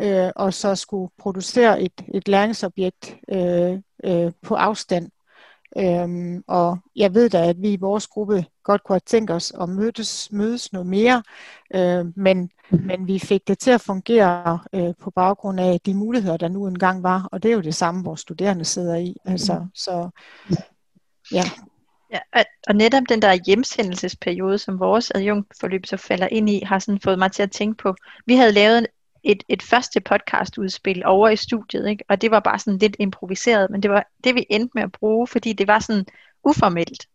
øh, 0.00 0.30
og 0.36 0.54
så 0.54 0.74
skulle 0.74 1.10
producere 1.18 1.82
et, 1.82 2.04
et 2.14 2.28
læringsobjekt 2.28 3.16
øh, 3.28 3.78
øh, 4.04 4.32
på 4.42 4.54
afstand. 4.54 5.10
Øhm, 5.78 6.44
og 6.46 6.78
jeg 6.96 7.14
ved 7.14 7.30
da, 7.30 7.48
at 7.48 7.62
vi 7.62 7.72
i 7.72 7.76
vores 7.76 8.06
gruppe 8.06 8.44
godt 8.64 8.84
kunne 8.84 8.94
have 8.94 9.00
tænkt 9.06 9.30
os 9.30 9.52
at 9.60 9.68
mødes, 9.68 10.32
mødes 10.32 10.72
noget 10.72 10.86
mere, 10.86 11.22
øh, 11.74 12.06
men, 12.16 12.50
men 12.70 13.06
vi 13.06 13.18
fik 13.18 13.48
det 13.48 13.58
til 13.58 13.70
at 13.70 13.80
fungere 13.80 14.58
øh, 14.72 14.94
på 15.00 15.10
baggrund 15.10 15.60
af 15.60 15.80
de 15.86 15.94
muligheder, 15.94 16.36
der 16.36 16.48
nu 16.48 16.66
engang 16.66 17.02
var, 17.02 17.28
og 17.32 17.42
det 17.42 17.48
er 17.48 17.54
jo 17.54 17.60
det 17.60 17.74
samme, 17.74 18.04
vores 18.04 18.20
studerende 18.20 18.64
sidder 18.64 18.96
i. 18.96 19.16
Altså, 19.24 19.66
så, 19.74 20.10
ja. 21.32 21.42
Ja, 22.12 22.18
og, 22.32 22.44
og 22.68 22.74
netop 22.74 23.02
den 23.08 23.22
der 23.22 23.38
hjemsendelsesperiode, 23.46 24.58
som 24.58 24.80
vores 24.80 25.12
adjunktforløb 25.14 25.86
så 25.86 25.96
falder 25.96 26.28
ind 26.30 26.50
i, 26.50 26.60
har 26.66 26.78
sådan 26.78 27.00
fået 27.00 27.18
mig 27.18 27.32
til 27.32 27.42
at 27.42 27.50
tænke 27.50 27.82
på, 27.82 27.94
vi 28.26 28.36
havde 28.36 28.52
lavet 28.52 28.86
et, 29.24 29.42
et 29.48 29.62
første 29.62 30.00
podcastudspil 30.00 31.02
over 31.04 31.28
i 31.28 31.36
studiet, 31.36 31.88
ikke? 31.88 32.04
og 32.08 32.20
det 32.20 32.30
var 32.30 32.40
bare 32.40 32.58
sådan 32.58 32.78
lidt 32.78 32.96
improviseret, 32.98 33.70
men 33.70 33.82
det 33.82 33.90
var 33.90 34.06
det, 34.24 34.34
vi 34.34 34.46
endte 34.50 34.70
med 34.74 34.82
at 34.82 34.92
bruge, 34.92 35.26
fordi 35.26 35.52
det 35.52 35.66
var 35.66 35.78
sådan 35.78 36.06
uformelt 36.44 37.06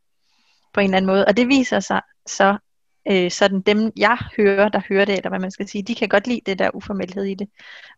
på 0.74 0.80
en 0.80 0.84
eller 0.84 0.98
anden 0.98 1.12
måde, 1.12 1.26
og 1.26 1.38
det 1.38 1.48
viser 1.48 1.80
sig 1.80 2.02
så, 2.26 2.58
øh, 3.12 3.32
sådan 3.32 3.62
dem 3.62 3.91
jeg 3.98 4.17
hører, 4.38 4.69
der 4.69 4.82
hører 4.89 5.06
det, 5.06 5.17
eller 5.17 5.30
hvad 5.30 5.39
man 5.39 5.52
skal 5.52 5.67
sige, 5.67 5.84
de 5.84 5.95
kan 5.95 6.10
godt 6.10 6.28
lide 6.28 6.41
det 6.45 6.60
der 6.60 6.76
uformelhed 6.76 7.24
i 7.24 7.34
det, 7.34 7.50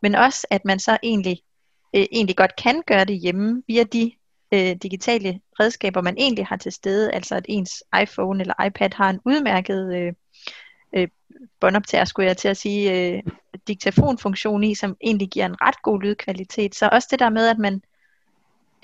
men 0.02 0.16
også 0.16 0.48
at 0.50 0.66
man 0.66 0.80
så 0.80 0.98
egentlig, 1.04 1.42
øh, 1.96 2.06
egentlig 2.12 2.38
godt 2.38 2.56
kan 2.56 2.84
gøre 2.88 3.06
det 3.06 3.20
hjemme 3.20 3.64
via 3.68 3.84
de 3.84 4.12
øh, 4.54 4.76
digitale 4.84 5.40
redskaber, 5.60 6.02
man 6.02 6.18
egentlig 6.18 6.46
har 6.46 6.58
til 6.58 6.72
stede, 6.72 7.12
altså 7.12 7.36
at 7.36 7.46
ens 7.50 7.84
iPhone 8.02 8.42
eller 8.42 8.66
iPad 8.66 8.90
har 8.94 9.10
en 9.10 9.20
udmærket 9.26 9.96
øh, 9.96 10.14
øh, 10.96 11.08
båndoptager, 11.60 12.06
skulle 12.06 12.28
jeg 12.28 12.38
til 12.38 12.48
at 12.48 12.58
sige, 12.58 13.14
øh, 13.16 13.24
diktafonfunktion 13.68 14.64
i, 14.64 14.76
som 14.76 14.98
egentlig 15.02 15.30
giver 15.30 15.46
en 15.46 15.62
ret 15.62 15.82
god 15.82 16.02
lydkvalitet. 16.02 16.76
Så 16.76 16.90
også 16.92 17.08
det 17.12 17.20
der 17.20 17.30
med, 17.30 17.48
at 17.48 17.58
man, 17.58 17.74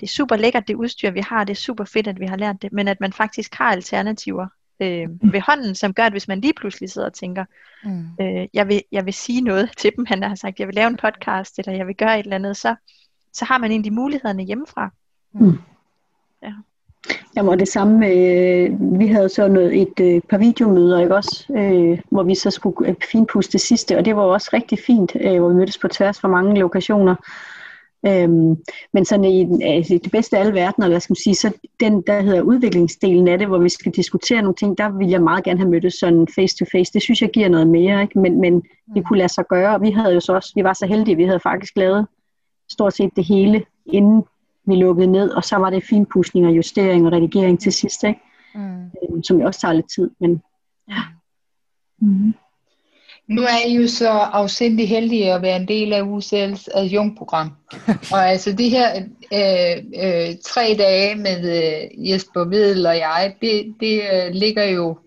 det 0.00 0.06
er 0.06 0.12
super 0.12 0.36
lækkert, 0.36 0.68
det 0.68 0.74
udstyr, 0.74 1.10
vi 1.10 1.20
har, 1.20 1.44
det 1.44 1.50
er 1.50 1.56
super 1.56 1.84
fedt, 1.84 2.06
at 2.06 2.20
vi 2.20 2.26
har 2.26 2.36
lært 2.36 2.62
det, 2.62 2.72
men 2.72 2.88
at 2.88 3.00
man 3.00 3.12
faktisk 3.12 3.54
har 3.54 3.72
alternativer 3.72 4.46
øh, 4.80 5.08
mm. 5.08 5.32
ved 5.32 5.40
hånden, 5.40 5.74
som 5.74 5.94
gør, 5.94 6.04
at 6.04 6.12
hvis 6.12 6.28
man 6.28 6.40
lige 6.40 6.54
pludselig 6.54 6.90
sidder 6.90 7.08
og 7.08 7.14
tænker, 7.14 7.44
mm. 7.84 8.08
øh, 8.20 8.48
jeg, 8.54 8.68
vil, 8.68 8.82
jeg 8.92 9.04
vil 9.04 9.14
sige 9.14 9.40
noget 9.40 9.70
til 9.78 9.92
dem, 9.96 10.06
han 10.06 10.22
har 10.22 10.34
sagt, 10.34 10.58
jeg 10.58 10.66
vil 10.66 10.74
lave 10.74 10.88
en 10.88 10.96
podcast, 10.96 11.58
eller 11.58 11.72
jeg 11.72 11.86
vil 11.86 11.96
gøre 11.96 12.18
et 12.18 12.24
eller 12.24 12.36
andet, 12.36 12.56
så, 12.56 12.74
så 13.32 13.44
har 13.44 13.58
man 13.58 13.70
egentlig 13.70 13.92
mulighederne 13.92 14.42
hjemmefra. 14.42 14.90
Mm. 15.32 15.58
Ja. 16.42 16.52
Jamen, 17.36 17.50
og 17.50 17.58
det 17.58 17.68
samme, 17.68 18.06
øh, 18.06 18.70
vi 18.98 19.06
havde 19.06 19.28
så 19.28 19.48
noget, 19.48 19.82
et 19.82 20.00
øh, 20.00 20.20
par 20.30 20.38
videomøder, 20.38 21.00
ikke 21.00 21.14
også, 21.14 21.46
øh, 21.56 21.98
hvor 22.10 22.22
vi 22.22 22.34
så 22.34 22.50
skulle 22.50 22.88
øh, 22.88 22.94
finpuste 23.12 23.52
det 23.52 23.60
sidste, 23.60 23.98
og 23.98 24.04
det 24.04 24.16
var 24.16 24.22
også 24.22 24.50
rigtig 24.52 24.78
fint, 24.86 25.16
øh, 25.20 25.38
hvor 25.38 25.48
vi 25.48 25.54
mødtes 25.54 25.78
på 25.78 25.88
tværs 25.88 26.20
fra 26.20 26.28
mange 26.28 26.58
lokationer. 26.60 27.14
Øhm, 28.06 28.56
men 28.92 29.04
sådan 29.04 29.24
i 29.24 29.62
altså, 29.62 29.98
det 30.04 30.12
bedste 30.12 30.36
af 30.36 30.40
alle 30.40 30.54
verdener, 30.54 30.88
hvad 30.88 31.00
skal 31.00 31.12
man 31.12 31.22
sige, 31.24 31.34
så 31.34 31.52
den, 31.80 32.02
der 32.02 32.20
hedder 32.20 32.40
udviklingsdelen 32.40 33.28
af 33.28 33.38
det, 33.38 33.46
hvor 33.46 33.58
vi 33.58 33.68
skal 33.68 33.92
diskutere 33.92 34.42
nogle 34.42 34.54
ting, 34.54 34.78
der 34.78 34.98
vil 34.98 35.08
jeg 35.08 35.22
meget 35.22 35.44
gerne 35.44 35.58
have 35.58 35.70
mødtes 35.70 35.94
sådan 35.94 36.26
face 36.34 36.56
to 36.56 36.64
face. 36.72 36.92
Det 36.92 37.02
synes 37.02 37.22
jeg 37.22 37.30
giver 37.30 37.48
noget 37.48 37.66
mere, 37.66 38.02
ikke? 38.02 38.18
Men, 38.18 38.40
men 38.40 38.62
det 38.94 39.06
kunne 39.06 39.18
lade 39.18 39.32
sig 39.32 39.44
gøre, 39.48 39.74
og 39.74 39.82
vi 39.82 39.90
havde 39.90 40.14
jo 40.14 40.20
så 40.20 40.32
også, 40.32 40.52
vi 40.54 40.64
var 40.64 40.72
så 40.72 40.86
heldige, 40.86 41.16
vi 41.16 41.24
havde 41.24 41.40
faktisk 41.40 41.76
lavet 41.76 42.06
stort 42.70 42.94
set 42.94 43.10
det 43.16 43.24
hele, 43.24 43.64
inden 43.86 44.22
vi 44.68 44.74
lukkede 44.74 45.06
ned, 45.06 45.30
og 45.30 45.44
så 45.44 45.56
var 45.56 45.70
det 45.70 45.84
finpudsning 45.84 46.46
og 46.46 46.52
justering 46.52 47.06
og 47.06 47.12
redigering 47.12 47.60
til 47.60 47.72
sidst, 47.72 48.04
ikke? 48.04 48.20
Mm. 48.54 48.84
Øhm, 48.84 49.22
som 49.22 49.40
jo 49.40 49.46
også 49.46 49.60
tager 49.60 49.72
lidt 49.72 49.90
tid. 49.94 50.10
Men, 50.20 50.42
ja. 50.88 51.02
Mm. 52.00 52.34
Nu 53.28 53.42
er 53.42 53.66
I 53.66 53.74
jo 53.74 53.88
så 53.88 54.08
afsindig 54.08 54.88
heldige 54.88 55.32
at 55.32 55.42
være 55.42 55.56
en 55.56 55.68
del 55.68 55.92
af 55.92 56.02
UCL's 56.02 56.66
adjunktprogram. 56.74 57.50
og 58.12 58.28
altså 58.28 58.52
det 58.52 58.70
her 58.70 58.96
øh, 59.32 59.84
øh, 60.04 60.34
tre 60.44 60.76
dage 60.78 61.14
med 61.14 61.38
øh, 61.58 62.10
Jesper 62.10 62.44
Vedel 62.44 62.86
og 62.86 62.96
jeg, 62.96 63.34
det, 63.40 63.74
det 63.80 64.02
øh, 64.12 64.32
ligger 64.32 64.64
jo 64.64 64.98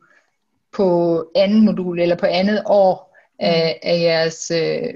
på 0.73 1.23
anden 1.35 1.65
modul 1.65 1.99
eller 1.99 2.15
på 2.15 2.25
andet 2.25 2.63
år 2.65 3.10
af, 3.41 3.79
af 3.83 4.01
jeres 4.01 4.51
øh, 4.51 4.93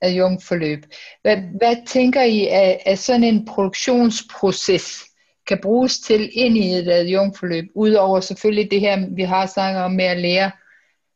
adjunktforløb. 0.00 0.84
Hvad, 1.22 1.36
hvad 1.36 1.76
tænker 1.86 2.22
I, 2.22 2.46
at, 2.46 2.78
at 2.86 2.98
sådan 2.98 3.24
en 3.24 3.44
produktionsproces 3.44 5.04
kan 5.46 5.58
bruges 5.62 5.98
til 5.98 6.30
ind 6.32 6.56
i 6.56 6.74
et 6.74 6.88
adjunktforløb, 6.88 7.64
udover 7.74 8.20
selvfølgelig 8.20 8.70
det 8.70 8.80
her, 8.80 9.06
vi 9.14 9.22
har 9.22 9.46
snakket 9.46 9.82
om 9.82 9.92
med 9.92 10.04
at 10.04 10.18
lære 10.18 10.50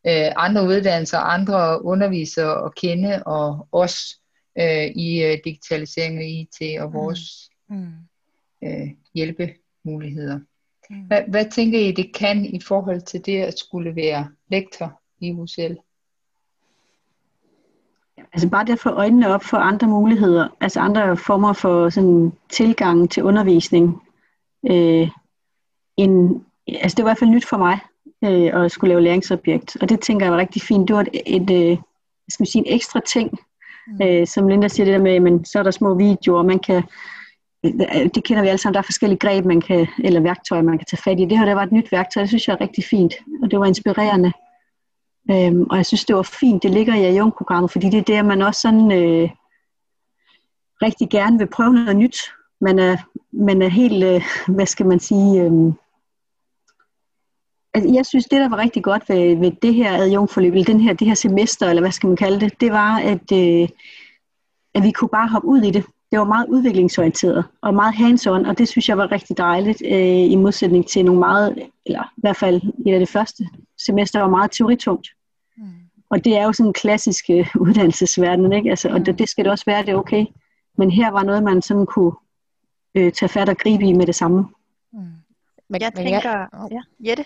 øh, 0.07 0.33
andre 0.37 0.65
uddannelser, 0.65 1.19
andre 1.19 1.85
undervisere 1.85 2.65
at 2.65 2.75
kende, 2.75 3.23
og 3.23 3.69
os 3.73 4.21
øh, 4.59 4.87
i 4.87 5.23
øh, 5.23 5.39
digitalisering 5.45 6.19
og 6.19 6.25
IT 6.25 6.81
og 6.81 6.93
vores 6.93 7.51
mm. 7.69 7.93
øh, 8.65 8.89
hjælpemuligheder. 9.15 10.39
Mm. 10.91 10.97
Hvad, 10.97 11.23
hvad 11.29 11.51
tænker 11.51 11.79
I, 11.79 11.93
det 11.93 12.15
kan 12.15 12.45
i 12.45 12.61
forhold 12.61 13.01
til 13.01 13.27
det 13.27 13.43
at 13.43 13.59
skulle 13.59 13.97
være 13.97 14.29
lektor 14.51 15.01
i 15.21 15.33
UCL? 15.33 15.75
Altså 18.33 18.49
bare 18.49 18.65
det 18.65 18.73
at 18.73 18.79
få 18.79 18.91
øjnene 18.91 19.29
op 19.29 19.45
for 19.45 19.57
andre 19.57 19.87
muligheder, 19.87 20.49
altså 20.61 20.81
andre 20.81 21.17
former 21.17 21.53
for 21.53 21.89
sådan 21.89 22.33
tilgang 22.49 23.11
til 23.11 23.23
undervisning. 23.23 24.03
Øh, 24.71 25.09
en, 25.97 26.45
altså 26.67 26.97
det 26.97 27.05
var 27.05 27.09
i 27.09 27.11
hvert 27.11 27.19
fald 27.19 27.31
nyt 27.31 27.49
for 27.49 27.57
mig 27.57 27.79
øh, 28.25 28.65
at 28.65 28.73
skulle 28.73 28.89
lave 28.89 29.03
læringsobjekt, 29.03 29.77
og 29.81 29.89
det 29.89 30.01
tænker 30.01 30.27
jeg 30.27 30.33
var 30.33 30.39
rigtig 30.39 30.63
fint. 30.63 30.89
Det 30.89 30.97
var 30.97 31.03
et, 31.03 31.23
et 31.27 31.51
øh, 31.51 31.79
skal 32.29 32.43
man 32.43 32.47
sige, 32.47 32.67
en 32.67 32.75
ekstra 32.75 33.01
ting, 33.01 33.39
mm. 33.87 34.07
øh, 34.07 34.27
som 34.27 34.49
Linda 34.49 34.69
siger 34.69 34.85
det 34.85 34.95
der 34.95 35.03
med, 35.03 35.21
men 35.21 35.45
så 35.45 35.59
er 35.59 35.63
der 35.63 35.71
små 35.71 35.95
videoer, 35.95 36.43
man 36.43 36.59
kan 36.59 36.83
øh, 37.65 37.73
det 38.15 38.25
kender 38.25 38.43
vi 38.43 38.49
alle 38.49 38.59
sammen, 38.59 38.75
der 38.75 38.81
er 38.81 38.91
forskellige 38.93 39.19
greb, 39.19 39.45
man 39.45 39.61
kan, 39.61 39.87
eller 39.99 40.21
værktøjer, 40.21 40.63
man 40.63 40.79
kan 40.79 40.87
tage 40.91 41.03
fat 41.03 41.21
i. 41.21 41.25
Det 41.25 41.39
her 41.39 41.45
der 41.45 41.55
var 41.55 41.63
et 41.63 41.73
nyt 41.73 41.93
værktøj, 41.93 42.23
det 42.23 42.29
synes 42.29 42.49
jeg 42.49 42.55
er 42.55 42.61
rigtig 42.61 42.85
fint, 42.85 43.15
og 43.43 43.51
det 43.51 43.59
var 43.59 43.67
inspirerende. 43.67 44.33
Øhm, 45.31 45.67
og 45.71 45.77
jeg 45.77 45.87
synes, 45.87 46.05
det 46.05 46.17
var 46.17 46.23
fint, 46.23 46.63
det 46.63 46.71
ligger 46.71 46.95
i 46.95 47.05
adjunktprogrammet, 47.05 47.71
fordi 47.71 47.91
det 47.91 47.99
er 47.99 48.03
der, 48.03 48.23
man 48.23 48.43
også 48.43 48.61
sådan 48.61 48.93
øh, 48.93 49.31
rigtig 50.83 51.11
gerne 51.11 51.39
vil 51.39 51.47
prøve 51.47 51.73
noget 51.73 51.97
nyt. 51.97 52.19
Man 52.61 52.79
er, 52.79 52.97
man 53.33 53.63
er 53.63 53.69
helt, 53.69 54.05
øh, 54.05 54.23
hvad 54.57 54.67
skal 54.67 54.87
man 54.87 55.01
sige, 55.01 55.43
øh, 55.43 55.73
altså 57.75 57.95
jeg 57.95 58.07
synes, 58.07 58.25
det 58.25 58.41
der 58.41 58.49
var 58.49 58.57
rigtig 58.57 58.85
godt 58.85 59.09
ved, 59.09 59.37
ved 59.37 59.53
det 59.63 59.75
her 59.75 59.97
adjungforløb, 59.97 60.53
eller 60.53 60.65
den 60.65 60.81
her, 60.81 60.93
det 60.93 61.07
her 61.07 61.15
semester, 61.15 61.69
eller 61.69 61.83
hvad 61.83 61.93
skal 61.93 62.07
man 62.07 62.17
kalde 62.17 62.41
det, 62.41 62.61
det 62.61 62.73
var, 62.73 62.99
at, 62.99 63.33
øh, 63.33 63.69
at 64.75 64.83
vi 64.83 64.91
kunne 64.91 65.09
bare 65.09 65.29
hoppe 65.29 65.49
ud 65.49 65.63
i 65.63 65.71
det. 65.71 65.85
Det 66.11 66.19
var 66.19 66.25
meget 66.25 66.47
udviklingsorienteret 66.49 67.45
og 67.63 67.75
meget 67.75 67.95
hands-on, 67.95 68.49
og 68.49 68.59
det 68.59 68.69
synes 68.69 68.89
jeg 68.89 68.99
var 68.99 69.13
rigtig 69.13 69.39
dejligt, 69.39 69.83
øh, 69.85 70.33
i 70.33 70.37
modsætning 70.37 70.89
til 70.89 71.05
nogle 71.05 71.21
meget, 71.21 71.59
eller 71.87 72.03
i 72.17 72.21
hvert 72.21 72.37
fald 72.37 72.61
i 72.87 72.91
det 72.91 73.09
første 73.09 73.49
semester 73.79 74.21
var 74.21 74.29
meget 74.29 74.51
teoritungt. 74.51 75.09
Og 76.11 76.25
det 76.25 76.37
er 76.37 76.45
jo 76.45 76.53
sådan 76.53 76.69
en 76.69 76.73
klassisk 76.73 77.25
øh, 77.31 77.49
uddannelsesverden, 77.65 78.53
ikke? 78.53 78.71
Altså, 78.71 78.89
og 78.89 79.07
det, 79.07 79.19
det 79.19 79.29
skal 79.29 79.45
det 79.45 79.53
også 79.53 79.65
være, 79.65 79.83
det 79.83 79.89
er 79.89 79.97
okay. 79.97 80.27
Men 80.79 80.91
her 80.91 81.11
var 81.11 81.23
noget, 81.23 81.43
man 81.43 81.63
sådan 81.63 81.87
kunne 81.87 82.13
øh, 82.95 83.13
tage 83.13 83.29
fat 83.29 83.49
og 83.49 83.57
gribe 83.57 83.85
i 83.85 83.93
med 83.93 84.07
det 84.07 84.15
samme. 84.15 84.49
Mm. 84.93 84.99
Men, 85.69 85.81
jeg 85.81 85.93
men 85.95 86.05
tænker, 86.05 86.31
jeg, 86.31 86.49
oh. 86.53 86.73
ja, 86.73 87.11
Jette? 87.11 87.25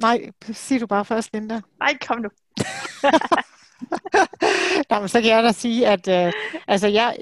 Nej, 0.00 0.30
sig 0.52 0.80
du 0.80 0.86
bare 0.86 1.04
først, 1.04 1.32
Linda. 1.32 1.60
Nej, 1.78 1.96
kom 2.06 2.20
nu. 2.20 2.28
Nå, 4.90 5.00
men 5.00 5.08
så 5.08 5.20
kan 5.20 5.30
jeg 5.30 5.42
da 5.42 5.52
sige, 5.52 5.86
at 5.86 6.08
øh, 6.08 6.32
altså 6.66 6.88
jeg, 6.88 7.16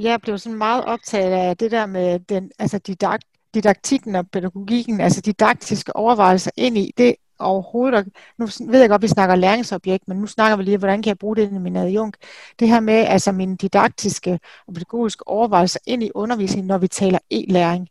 jeg 0.00 0.20
blev 0.20 0.38
sådan 0.38 0.58
meget 0.58 0.84
optaget 0.84 1.32
af 1.32 1.56
det 1.56 1.70
der 1.70 1.86
med 1.86 2.18
den, 2.18 2.50
altså 2.58 2.78
didakt, 2.78 3.24
didaktikken 3.54 4.14
og 4.14 4.30
pædagogikken, 4.30 5.00
altså 5.00 5.20
didaktiske 5.20 5.96
overvejelser 5.96 6.50
ind 6.56 6.78
i, 6.78 6.92
det 6.98 7.14
overhovedet, 7.38 8.08
nu 8.38 8.48
ved 8.66 8.80
jeg 8.80 8.88
godt, 8.88 8.98
at 8.98 9.02
vi 9.02 9.08
snakker 9.08 9.34
læringsobjekt, 9.34 10.08
men 10.08 10.16
nu 10.16 10.26
snakker 10.26 10.56
vi 10.56 10.62
lige, 10.62 10.78
hvordan 10.78 11.02
kan 11.02 11.08
jeg 11.08 11.18
bruge 11.18 11.36
det 11.36 11.52
i 11.52 11.58
min 11.58 11.76
adjunkt. 11.76 12.16
Det 12.58 12.68
her 12.68 12.80
med 12.80 12.94
altså 12.94 13.32
mine 13.32 13.56
didaktiske 13.56 14.40
og 14.66 14.74
pædagogiske 14.74 15.28
overvejelser 15.28 15.80
ind 15.86 16.02
i 16.02 16.10
undervisningen, 16.14 16.66
når 16.66 16.78
vi 16.78 16.88
taler 16.88 17.18
e-læring. 17.30 17.86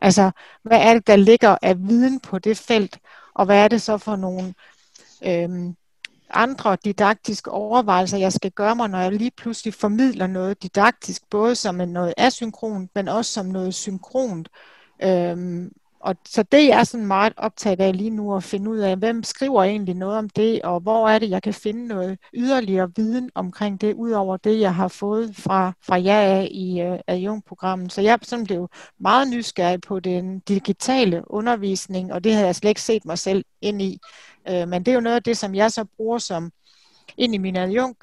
Altså, 0.00 0.30
hvad 0.62 0.80
er 0.80 0.94
det, 0.94 1.06
der 1.06 1.16
ligger 1.16 1.56
af 1.62 1.78
viden 1.78 2.20
på 2.20 2.38
det 2.38 2.58
felt, 2.58 2.98
og 3.34 3.46
hvad 3.46 3.64
er 3.64 3.68
det 3.68 3.82
så 3.82 3.98
for 3.98 4.16
nogle 4.16 4.54
øhm, 5.24 5.76
andre 6.30 6.76
didaktiske 6.84 7.50
overvejelser, 7.50 8.18
jeg 8.18 8.32
skal 8.32 8.50
gøre 8.50 8.76
mig, 8.76 8.88
når 8.88 8.98
jeg 8.98 9.12
lige 9.12 9.30
pludselig 9.36 9.74
formidler 9.74 10.26
noget 10.26 10.62
didaktisk, 10.62 11.22
både 11.30 11.54
som 11.54 11.74
noget 11.74 12.14
asynkront, 12.16 12.90
men 12.94 13.08
også 13.08 13.32
som 13.32 13.46
noget 13.46 13.74
synkront. 13.74 14.48
Øhm, 15.02 15.72
og 16.06 16.16
så 16.28 16.42
det 16.42 16.72
er 16.72 16.84
sådan 16.84 17.06
meget 17.06 17.32
optaget 17.36 17.80
af 17.80 17.96
lige 17.96 18.10
nu 18.10 18.36
at 18.36 18.44
finde 18.44 18.70
ud 18.70 18.78
af, 18.78 18.96
hvem 18.96 19.22
skriver 19.22 19.62
egentlig 19.64 19.94
noget 19.94 20.18
om 20.18 20.28
det, 20.28 20.62
og 20.62 20.80
hvor 20.80 21.08
er 21.08 21.18
det, 21.18 21.30
jeg 21.30 21.42
kan 21.42 21.54
finde 21.54 21.86
noget 21.86 22.18
yderligere 22.34 22.90
viden 22.96 23.30
omkring 23.34 23.80
det, 23.80 23.94
udover 23.94 24.36
det, 24.36 24.60
jeg 24.60 24.74
har 24.74 24.88
fået 24.88 25.36
fra, 25.36 25.72
fra 25.82 26.02
jer 26.02 26.20
af 26.20 26.48
i 26.50 26.80
øh, 26.80 26.98
adjunktprogrammet. 27.06 27.92
Så 27.92 28.00
jeg 28.00 28.18
sådan 28.22 28.44
blev 28.44 28.68
meget 29.00 29.28
nysgerrig 29.28 29.80
på 29.80 30.00
den 30.00 30.40
digitale 30.40 31.22
undervisning, 31.26 32.12
og 32.12 32.24
det 32.24 32.32
havde 32.32 32.46
jeg 32.46 32.56
slet 32.56 32.68
ikke 32.68 32.82
set 32.82 33.04
mig 33.04 33.18
selv 33.18 33.44
ind 33.60 33.82
i. 33.82 33.98
Øh, 34.48 34.68
men 34.68 34.82
det 34.82 34.88
er 34.88 34.94
jo 34.94 35.00
noget 35.00 35.16
af 35.16 35.22
det, 35.22 35.36
som 35.36 35.54
jeg 35.54 35.72
så 35.72 35.84
bruger 35.96 36.18
som 36.18 36.52
ind 37.16 37.34
i 37.34 37.38
min 37.38 37.56
adjunk 37.56 37.96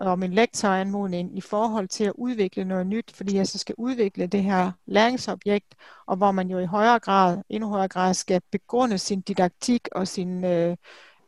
og 0.00 0.18
min 0.18 0.32
lektoranmodning 0.32 1.38
i 1.38 1.40
forhold 1.40 1.88
til 1.88 2.04
at 2.04 2.12
udvikle 2.14 2.64
noget 2.64 2.86
nyt, 2.86 3.12
fordi 3.14 3.36
jeg 3.36 3.46
så 3.46 3.58
skal 3.58 3.74
udvikle 3.78 4.26
det 4.26 4.42
her 4.42 4.72
læringsobjekt, 4.86 5.74
og 6.06 6.16
hvor 6.16 6.30
man 6.32 6.50
jo 6.50 6.58
i 6.58 6.64
højere 6.64 6.98
grad, 6.98 7.42
endnu 7.48 7.68
højere 7.68 7.88
grad 7.88 8.14
skal 8.14 8.42
begrunde 8.52 8.98
sin 8.98 9.20
didaktik 9.20 9.88
og 9.92 10.08
sin, 10.08 10.44
øh, 10.44 10.76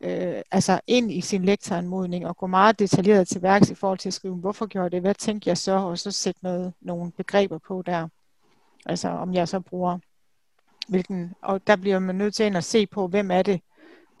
øh, 0.01 0.41
altså 0.51 0.79
ind 0.87 1.11
i 1.11 1.21
sin 1.21 1.45
lektoranmodning 1.45 2.27
og 2.27 2.37
gå 2.37 2.47
meget 2.47 2.79
detaljeret 2.79 3.27
til 3.27 3.41
værks 3.41 3.69
i 3.69 3.75
forhold 3.75 3.99
til 3.99 4.09
at 4.09 4.13
skrive, 4.13 4.35
hvorfor 4.35 4.65
gjorde 4.65 4.89
det, 4.89 5.01
hvad 5.01 5.15
tænkte 5.15 5.49
jeg 5.49 5.57
så, 5.57 5.71
og 5.71 5.99
så 5.99 6.11
sætte 6.11 6.43
noget, 6.43 6.73
nogle 6.81 7.11
begreber 7.11 7.57
på 7.57 7.83
der. 7.85 8.07
Altså 8.85 9.09
om 9.09 9.33
jeg 9.33 9.47
så 9.47 9.59
bruger 9.59 9.99
hvilken, 10.87 11.33
og 11.41 11.67
der 11.67 11.75
bliver 11.75 11.99
man 11.99 12.15
nødt 12.15 12.35
til 12.35 12.55
at 12.55 12.63
se 12.63 12.87
på, 12.87 13.07
hvem 13.07 13.31
er 13.31 13.41
det, 13.41 13.61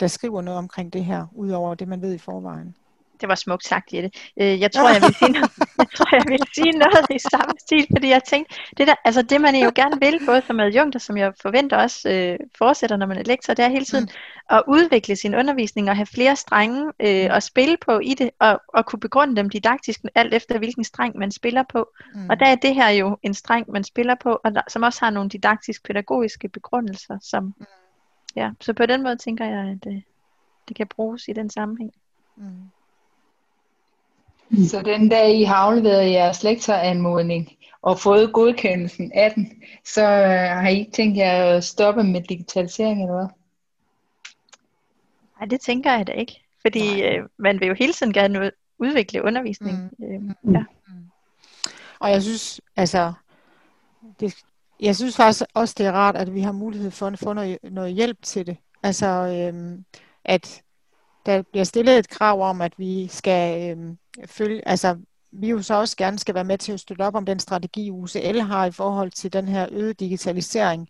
der 0.03 0.07
skriver 0.07 0.41
noget 0.41 0.57
omkring 0.57 0.93
det 0.93 1.05
her, 1.05 1.25
udover 1.35 1.75
det, 1.75 1.87
man 1.87 2.01
ved 2.01 2.13
i 2.13 2.17
forvejen. 2.17 2.75
Det 3.21 3.29
var 3.29 3.35
smukt 3.35 3.65
sagt, 3.65 3.93
Jette. 3.93 4.11
Øh, 4.41 4.61
jeg 4.61 4.71
tror, 4.71 4.89
jeg 4.89 5.01
vil 5.01 5.15
sige 5.15 5.31
noget, 5.31 5.51
jeg 5.77 5.87
tror, 5.95 6.15
jeg 6.15 6.25
vil 6.27 6.39
sige 6.55 6.71
noget 6.71 7.05
i 7.09 7.19
samme 7.19 7.53
stil, 7.59 7.87
fordi 7.95 8.09
jeg 8.09 8.23
tænkte, 8.23 8.55
det, 8.77 8.87
der, 8.87 8.95
altså 9.05 9.21
det 9.21 9.41
man 9.41 9.55
jo 9.55 9.71
gerne 9.75 9.99
vil, 9.99 10.19
både 10.25 10.41
som 10.47 10.59
adjunkt 10.59 10.95
og 10.95 11.01
som 11.01 11.17
jeg 11.17 11.33
forventer 11.41 11.77
også 11.77 12.09
øh, 12.09 12.39
fortsætter, 12.57 12.97
når 12.97 13.05
man 13.05 13.17
er 13.17 13.23
lektor, 13.23 13.53
det 13.53 13.65
er 13.65 13.69
hele 13.69 13.85
tiden 13.85 14.03
mm. 14.03 14.55
at 14.55 14.63
udvikle 14.67 15.15
sin 15.15 15.35
undervisning 15.35 15.89
og 15.89 15.95
have 15.95 16.05
flere 16.05 16.35
strenge 16.35 16.85
øh, 16.99 17.35
at 17.35 17.43
spille 17.43 17.77
på 17.85 17.99
i 17.99 18.13
det, 18.13 18.29
og, 18.39 18.61
og 18.67 18.85
kunne 18.85 18.99
begrunde 18.99 19.35
dem 19.35 19.49
didaktisk, 19.49 19.99
alt 20.15 20.33
efter 20.33 20.57
hvilken 20.57 20.83
streng 20.83 21.17
man 21.17 21.31
spiller 21.31 21.63
på. 21.71 21.87
Mm. 22.15 22.29
Og 22.29 22.39
der 22.39 22.45
er 22.45 22.55
det 22.55 22.75
her 22.75 22.89
jo 22.89 23.17
en 23.23 23.33
streng, 23.33 23.71
man 23.71 23.83
spiller 23.83 24.15
på, 24.15 24.39
og 24.43 24.55
der, 24.55 24.61
som 24.67 24.83
også 24.83 24.99
har 25.05 25.09
nogle 25.09 25.29
didaktisk-pædagogiske 25.29 26.49
begrundelser. 26.49 27.17
Som, 27.21 27.43
mm. 27.43 27.65
Ja, 28.35 28.51
så 28.61 28.73
på 28.73 28.85
den 28.85 29.03
måde 29.03 29.15
tænker 29.15 29.45
jeg, 29.45 29.69
at 29.69 29.83
det, 29.83 30.03
det 30.67 30.75
kan 30.75 30.87
bruges 30.87 31.27
i 31.27 31.33
den 31.33 31.49
sammenhæng. 31.49 31.93
Mm. 32.35 32.43
Mm. 34.49 34.63
Så 34.63 34.81
den 34.81 35.09
dag 35.09 35.35
I 35.35 35.43
har 35.43 35.55
afleveret 35.55 36.11
jeres 36.11 36.43
lektoranmodning 36.43 37.57
og 37.81 37.99
fået 37.99 38.33
godkendelsen 38.33 39.11
af 39.11 39.31
den, 39.31 39.63
så 39.85 40.01
øh, 40.01 40.61
har 40.61 40.67
I 40.67 40.79
ikke 40.79 40.91
tænkt 40.91 41.17
jer 41.17 41.45
at 41.45 41.63
stoppe 41.63 42.03
med 42.03 42.21
digitalisering 42.21 43.01
eller 43.01 43.15
hvad? 43.15 43.27
Nej, 45.39 45.47
det 45.49 45.61
tænker 45.61 45.91
jeg 45.91 46.07
da 46.07 46.11
ikke. 46.11 46.43
Fordi 46.61 47.01
øh, 47.03 47.29
man 47.37 47.59
vil 47.59 47.67
jo 47.67 47.73
hele 47.73 47.93
tiden 47.93 48.13
gerne 48.13 48.51
udvikle 48.77 49.23
undervisning. 49.23 49.77
Mm. 49.99 50.05
Øh, 50.05 50.21
mm. 50.21 50.53
ja. 50.53 50.63
Mm. 50.87 50.93
Og 51.99 52.11
jeg 52.11 52.21
synes, 52.21 52.61
altså, 52.75 53.13
det, 54.19 54.35
jeg 54.79 54.95
synes 54.95 55.15
faktisk 55.15 55.45
også, 55.53 55.75
det 55.77 55.85
er 55.85 55.91
rart, 55.91 56.15
at 56.15 56.33
vi 56.33 56.41
har 56.41 56.51
mulighed 56.51 56.91
for 56.91 57.07
at 57.07 57.19
få 57.19 57.33
noget, 57.33 57.57
noget 57.63 57.93
hjælp 57.93 58.17
til 58.21 58.45
det. 58.45 58.57
Altså, 58.83 59.07
øhm, 59.07 59.85
at 60.25 60.63
der 61.25 61.41
bliver 61.41 61.63
stillet 61.63 61.99
et 61.99 62.09
krav 62.09 62.41
om, 62.49 62.61
at 62.61 62.73
vi 62.77 63.07
skal 63.07 63.71
øhm, 63.71 63.97
følge, 64.25 64.67
altså 64.67 64.97
vi 65.31 65.49
jo 65.49 65.61
så 65.61 65.73
også 65.73 65.97
gerne 65.97 66.19
skal 66.19 66.35
være 66.35 66.43
med 66.43 66.57
til 66.57 66.71
at 66.71 66.79
støtte 66.79 67.01
op 67.01 67.15
om 67.15 67.25
den 67.25 67.39
strategi, 67.39 67.91
UCL 67.91 68.39
har 68.39 68.65
i 68.65 68.71
forhold 68.71 69.11
til 69.11 69.33
den 69.33 69.47
her 69.47 69.67
øgede 69.71 69.93
digitalisering, 69.93 70.87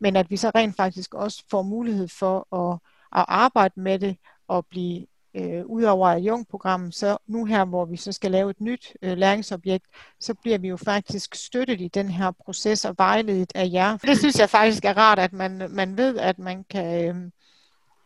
men 0.00 0.16
at 0.16 0.30
vi 0.30 0.36
så 0.36 0.50
rent 0.54 0.76
faktisk 0.76 1.14
også 1.14 1.44
får 1.50 1.62
mulighed 1.62 2.08
for 2.08 2.54
at, 2.54 2.78
at 3.20 3.24
arbejde 3.28 3.80
med 3.80 3.98
det 3.98 4.16
og 4.48 4.66
blive 4.66 5.06
øh, 5.34 5.66
ud 5.66 5.82
over 5.82 6.08
adjunktprogrammet, 6.08 6.94
så 6.94 7.16
nu 7.26 7.44
her, 7.44 7.64
hvor 7.64 7.84
vi 7.84 7.96
så 7.96 8.12
skal 8.12 8.30
lave 8.30 8.50
et 8.50 8.60
nyt 8.60 8.92
øh, 9.02 9.18
læringsobjekt, 9.18 9.84
så 10.20 10.34
bliver 10.34 10.58
vi 10.58 10.68
jo 10.68 10.76
faktisk 10.76 11.34
støttet 11.34 11.80
i 11.80 11.88
den 11.88 12.08
her 12.08 12.30
proces 12.30 12.84
og 12.84 12.94
vejledet 12.98 13.52
af 13.54 13.68
jer. 13.72 13.96
Det 13.96 14.18
synes 14.18 14.38
jeg 14.38 14.50
faktisk 14.50 14.84
er 14.84 14.96
rart, 14.96 15.18
at 15.18 15.32
man, 15.32 15.62
man 15.70 15.96
ved, 15.96 16.18
at 16.18 16.38
man 16.38 16.64
kan, 16.70 17.08
øh, 17.08 17.30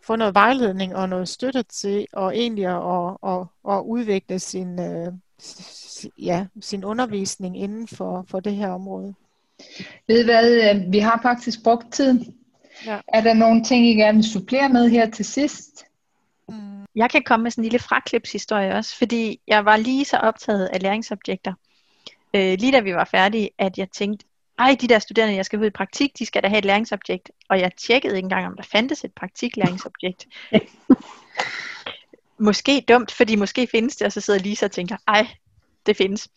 få 0.07 0.17
noget 0.17 0.35
vejledning 0.35 0.97
og 0.97 1.09
noget 1.09 1.29
støtte 1.29 1.63
til 1.63 2.07
og 2.13 2.37
egentlig 2.37 2.67
at, 2.67 3.17
at, 3.27 3.47
at 3.75 3.81
udvikle 3.81 4.39
sin, 4.39 4.81
øh, 4.81 5.13
ja, 6.19 6.47
sin 6.61 6.85
undervisning 6.85 7.59
inden 7.59 7.89
for, 7.89 8.25
for 8.29 8.41
det 8.41 8.55
her 8.55 8.69
område. 8.69 9.15
Ved 10.07 10.25
hvad, 10.25 10.75
øh, 10.75 10.93
vi 10.93 10.99
har 10.99 11.21
faktisk 11.23 11.65
brugt 11.65 11.93
tiden. 11.93 12.35
Ja. 12.87 13.01
Er 13.09 13.21
der 13.21 13.35
nogle 13.35 13.65
ting, 13.65 13.87
I 13.87 13.95
gerne 13.95 14.17
vil 14.17 14.31
supplere 14.31 14.69
med 14.69 14.89
her 14.89 15.11
til 15.11 15.25
sidst? 15.25 15.85
Jeg 16.95 17.11
kan 17.11 17.23
komme 17.23 17.43
med 17.43 17.51
sådan 17.51 17.65
en 17.65 17.65
lille 17.65 17.79
fraklipshistorie 17.79 18.75
også, 18.75 18.97
fordi 18.97 19.41
jeg 19.47 19.65
var 19.65 19.77
lige 19.77 20.05
så 20.05 20.17
optaget 20.17 20.67
af 20.67 20.83
læringsobjekter, 20.83 21.55
øh, 22.35 22.59
lige 22.59 22.73
da 22.73 22.81
vi 22.81 22.95
var 22.95 23.05
færdige, 23.05 23.51
at 23.59 23.79
jeg 23.79 23.91
tænkte, 23.91 24.27
ej, 24.59 24.77
de 24.81 24.89
der 24.89 24.99
studerende, 24.99 25.35
jeg 25.35 25.45
skal 25.45 25.59
ud 25.59 25.67
i 25.67 25.71
praktik, 25.71 26.19
de 26.19 26.27
skal 26.27 26.43
da 26.43 26.49
have 26.49 26.59
et 26.59 26.65
læringsobjekt. 26.65 27.31
Og 27.49 27.61
jeg 27.61 27.73
tjekkede 27.77 28.17
ikke 28.17 28.27
engang, 28.27 28.47
om 28.47 28.57
der 28.57 28.63
fandtes 28.63 29.05
et 29.05 29.13
praktiklæringsobjekt. 29.13 30.27
måske 32.39 32.85
dumt, 32.89 33.13
fordi 33.13 33.37
måske 33.37 33.67
findes 33.67 33.97
det, 33.97 34.07
og 34.07 34.13
så 34.13 34.21
sidder 34.21 34.41
Lisa 34.41 34.67
og 34.67 34.73
tænker, 34.73 34.97
ej, 35.09 35.27
det 35.87 35.97
findes. 35.97 36.29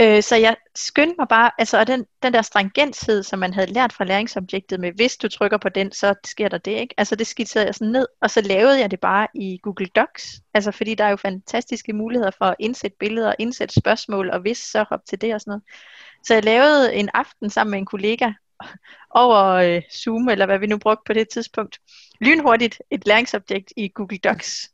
Øh, 0.00 0.22
så 0.22 0.36
jeg 0.36 0.56
skyndte 0.74 1.14
mig 1.18 1.28
bare, 1.28 1.50
altså 1.58 1.78
og 1.78 1.86
den, 1.86 2.06
den 2.22 2.32
der 2.32 2.42
stringenshed, 2.42 3.22
som 3.22 3.38
man 3.38 3.54
havde 3.54 3.72
lært 3.72 3.92
fra 3.92 4.04
læringsobjektet 4.04 4.80
med, 4.80 4.92
hvis 4.92 5.16
du 5.16 5.28
trykker 5.28 5.58
på 5.58 5.68
den, 5.68 5.92
så 5.92 6.14
sker 6.24 6.48
der 6.48 6.58
det, 6.58 6.70
ikke? 6.70 6.94
Altså 6.98 7.16
det 7.16 7.26
skitserede 7.26 7.66
jeg 7.66 7.74
sådan 7.74 7.92
ned, 7.92 8.06
og 8.20 8.30
så 8.30 8.40
lavede 8.40 8.80
jeg 8.80 8.90
det 8.90 9.00
bare 9.00 9.26
i 9.34 9.58
Google 9.62 9.86
Docs, 9.86 10.40
altså 10.54 10.70
fordi 10.70 10.94
der 10.94 11.04
er 11.04 11.10
jo 11.10 11.16
fantastiske 11.16 11.92
muligheder 11.92 12.30
for 12.38 12.44
at 12.44 12.56
indsætte 12.58 12.96
billeder, 13.00 13.34
indsætte 13.38 13.74
spørgsmål, 13.80 14.30
og 14.30 14.40
hvis 14.40 14.58
så 14.58 14.84
hop 14.88 15.00
til 15.08 15.20
det 15.20 15.34
og 15.34 15.40
sådan 15.40 15.50
noget. 15.50 15.62
Så 16.24 16.34
jeg 16.34 16.44
lavede 16.44 16.94
en 16.94 17.08
aften 17.14 17.50
sammen 17.50 17.70
med 17.70 17.78
en 17.78 17.86
kollega 17.86 18.32
over 19.10 19.44
øh, 19.44 19.82
Zoom, 19.92 20.28
eller 20.28 20.46
hvad 20.46 20.58
vi 20.58 20.66
nu 20.66 20.78
brugte 20.78 21.02
på 21.06 21.12
det 21.12 21.28
tidspunkt, 21.28 21.78
lynhurtigt 22.20 22.82
et 22.90 23.06
læringsobjekt 23.06 23.72
i 23.76 23.88
Google 23.94 24.18
Docs. 24.18 24.70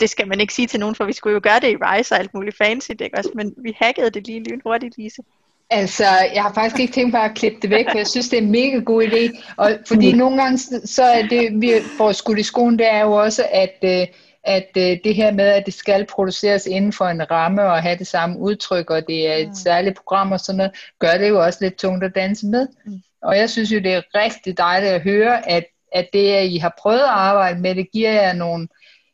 Det 0.00 0.10
skal 0.10 0.28
man 0.28 0.40
ikke 0.40 0.54
sige 0.54 0.66
til 0.66 0.80
nogen, 0.80 0.94
for 0.94 1.04
vi 1.04 1.12
skulle 1.12 1.34
jo 1.34 1.40
gøre 1.42 1.60
det 1.60 1.70
i 1.70 1.76
Rise 1.76 2.14
og 2.14 2.18
alt 2.18 2.34
muligt 2.34 2.56
fancy, 2.56 2.90
ikke 2.90 3.18
også? 3.18 3.30
men 3.34 3.54
vi 3.56 3.76
hackede 3.80 4.10
det 4.10 4.26
lige 4.26 4.44
lynhurtigt, 4.44 4.98
Lise. 4.98 5.22
Altså, 5.70 6.04
jeg 6.34 6.42
har 6.42 6.52
faktisk 6.54 6.80
ikke 6.80 6.92
tænkt 6.92 7.12
mig 7.12 7.22
at 7.22 7.34
klippe 7.34 7.58
det 7.62 7.70
væk, 7.70 7.86
for 7.90 7.98
jeg 7.98 8.06
synes, 8.06 8.28
det 8.28 8.38
er 8.38 8.42
en 8.42 8.50
mega 8.50 8.78
god 8.78 9.02
idé. 9.02 9.42
Og 9.56 9.70
fordi 9.86 10.12
mm. 10.12 10.18
nogle 10.18 10.42
gange, 10.42 10.58
så 10.84 11.02
er 11.02 11.22
det, 11.26 11.60
vi 11.60 11.72
får 11.96 12.12
skudt 12.12 12.38
i 12.38 12.42
skoen, 12.42 12.78
det 12.78 12.86
er 12.86 13.00
jo 13.00 13.12
også, 13.12 13.46
at 13.52 13.76
øh, 13.82 14.06
at 14.48 14.68
øh, 14.76 14.96
det 15.04 15.14
her 15.14 15.32
med, 15.32 15.44
at 15.44 15.66
det 15.66 15.74
skal 15.74 16.06
produceres 16.06 16.66
inden 16.66 16.92
for 16.92 17.04
en 17.04 17.30
ramme 17.30 17.62
og 17.62 17.82
have 17.82 17.98
det 17.98 18.06
samme 18.06 18.38
udtryk, 18.38 18.90
og 18.90 19.08
det 19.08 19.28
er 19.28 19.34
et 19.34 19.48
mm. 19.48 19.54
særligt 19.54 19.96
program 19.96 20.32
og 20.32 20.40
sådan 20.40 20.56
noget, 20.56 20.72
gør 20.98 21.18
det 21.18 21.28
jo 21.28 21.44
også 21.44 21.58
lidt 21.62 21.76
tungt 21.76 22.04
at 22.04 22.14
danse 22.14 22.46
med. 22.46 22.66
Mm. 22.86 23.02
Og 23.22 23.38
jeg 23.38 23.50
synes 23.50 23.72
jo, 23.72 23.78
det 23.78 23.94
er 23.94 24.02
rigtig 24.14 24.58
dejligt 24.58 24.92
at 24.92 25.02
høre, 25.02 25.48
at, 25.48 25.64
at 25.92 26.08
det, 26.12 26.32
at 26.32 26.46
I 26.46 26.56
har 26.56 26.74
prøvet 26.78 26.98
at 26.98 27.08
arbejde 27.08 27.60
med, 27.60 27.74
det 27.74 27.90
giver 27.92 28.12
jer 28.12 28.32
nogle, 28.32 28.68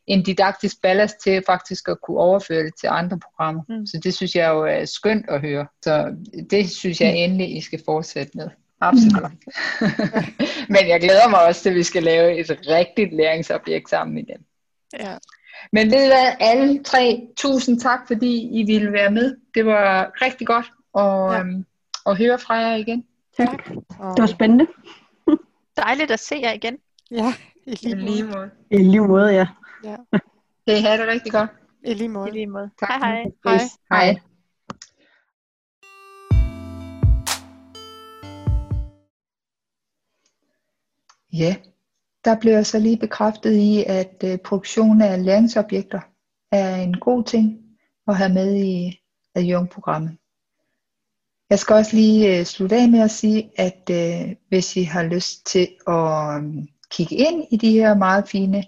en 0.07 0.23
didaktisk 0.23 0.81
ballast 0.81 1.15
til 1.23 1.43
faktisk 1.45 1.87
at 1.87 2.01
kunne 2.01 2.17
overføre 2.17 2.63
det 2.63 2.73
til 2.79 2.87
andre 2.87 3.19
programmer. 3.19 3.63
Mm. 3.69 3.85
Så 3.85 3.99
det 4.03 4.13
synes 4.13 4.35
jeg 4.35 4.49
jo 4.49 4.65
er 4.65 4.85
skønt 4.85 5.25
at 5.29 5.41
høre. 5.41 5.67
Så 5.81 6.15
det 6.49 6.69
synes 6.69 7.01
jeg 7.01 7.15
endelig, 7.15 7.57
I 7.57 7.61
skal 7.61 7.81
fortsætte 7.85 8.31
med. 8.35 8.49
Absolut. 8.81 9.31
Mm. 9.31 9.87
Men 10.73 10.87
jeg 10.87 11.01
glæder 11.01 11.29
mig 11.29 11.45
også 11.45 11.61
til, 11.61 11.69
at 11.69 11.75
vi 11.75 11.83
skal 11.83 12.03
lave 12.03 12.39
et 12.39 12.49
rigtigt 12.69 13.13
læringsobjekt 13.13 13.89
sammen 13.89 14.17
igen. 14.17 14.45
Ja. 14.99 15.17
Men 15.71 15.91
ved 15.91 16.07
hvad, 16.07 16.33
alle 16.39 16.83
tre, 16.83 17.27
tusind 17.37 17.79
tak, 17.79 17.99
fordi 18.07 18.59
I 18.59 18.63
ville 18.63 18.91
være 18.91 19.11
med. 19.11 19.37
Det 19.55 19.65
var 19.65 20.11
rigtig 20.21 20.47
godt 20.47 20.65
at, 20.97 21.35
ja. 21.35 21.39
øhm, 21.39 21.65
at 22.05 22.17
høre 22.17 22.39
fra 22.39 22.53
jer 22.53 22.75
igen. 22.75 23.05
Tak. 23.37 23.47
tak. 23.47 23.75
Det 23.99 24.21
var 24.21 24.25
spændende. 24.25 24.67
Dejligt 25.77 26.11
at 26.11 26.19
se 26.19 26.35
jer 26.43 26.51
igen. 26.51 26.77
Ja, 27.11 27.33
i 27.65 27.75
lige 27.93 28.23
måde. 28.23 28.49
I 28.71 28.77
lige 28.77 29.07
måde, 29.07 29.33
I 29.33 29.37
måde 29.37 29.47
ja. 29.85 29.95
Okay, 30.67 30.81
have 30.81 31.01
det 31.01 31.07
rigtig 31.07 31.31
godt. 31.31 31.49
I 31.83 31.93
lige 31.93 32.09
måde. 32.09 32.29
I 32.29 32.31
lige 32.31 32.47
måde. 32.47 32.69
Tak. 32.79 32.89
Hej 32.89 32.99
hej. 32.99 33.25
Hej. 33.45 33.59
hej. 33.91 34.19
Ja, 41.33 41.55
der 42.25 42.39
blev 42.39 42.53
jeg 42.53 42.65
så 42.65 42.79
lige 42.79 42.97
bekræftet 42.97 43.53
i, 43.53 43.83
at 43.87 44.23
øh, 44.23 44.37
produktion 44.37 45.01
af 45.01 45.25
læringsobjekter 45.25 45.99
er 46.51 46.75
en 46.75 46.99
god 46.99 47.23
ting 47.23 47.59
at 48.07 48.17
have 48.17 48.33
med 48.33 48.55
i 48.55 48.99
adjunktprogrammet. 49.35 50.17
Jeg 51.49 51.59
skal 51.59 51.75
også 51.75 51.95
lige 51.95 52.39
øh, 52.39 52.45
slutte 52.45 52.75
af 52.75 52.89
med 52.89 52.99
at 52.99 53.11
sige, 53.11 53.51
at 53.57 53.89
øh, 53.91 54.35
hvis 54.49 54.75
I 54.75 54.83
har 54.83 55.03
lyst 55.03 55.45
til 55.45 55.67
at 55.87 56.43
kigge 56.89 57.15
ind 57.15 57.47
i 57.51 57.57
de 57.57 57.71
her 57.71 57.95
meget 57.95 58.27
fine 58.27 58.63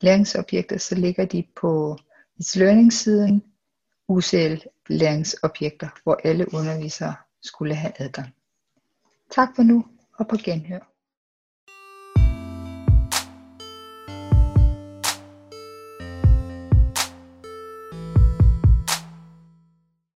læringsobjekter, 0.00 0.78
så 0.78 0.94
ligger 0.94 1.24
de 1.24 1.44
på 1.56 1.98
It's 2.40 2.58
Learning-siden 2.58 3.42
UCL 4.08 4.54
læringsobjekter, 4.86 5.88
hvor 6.02 6.20
alle 6.24 6.54
undervisere 6.54 7.14
skulle 7.42 7.74
have 7.74 7.92
adgang. 7.98 8.34
Tak 9.30 9.48
for 9.56 9.62
nu, 9.62 9.84
og 10.12 10.28
på 10.28 10.36
genhør. 10.44 10.89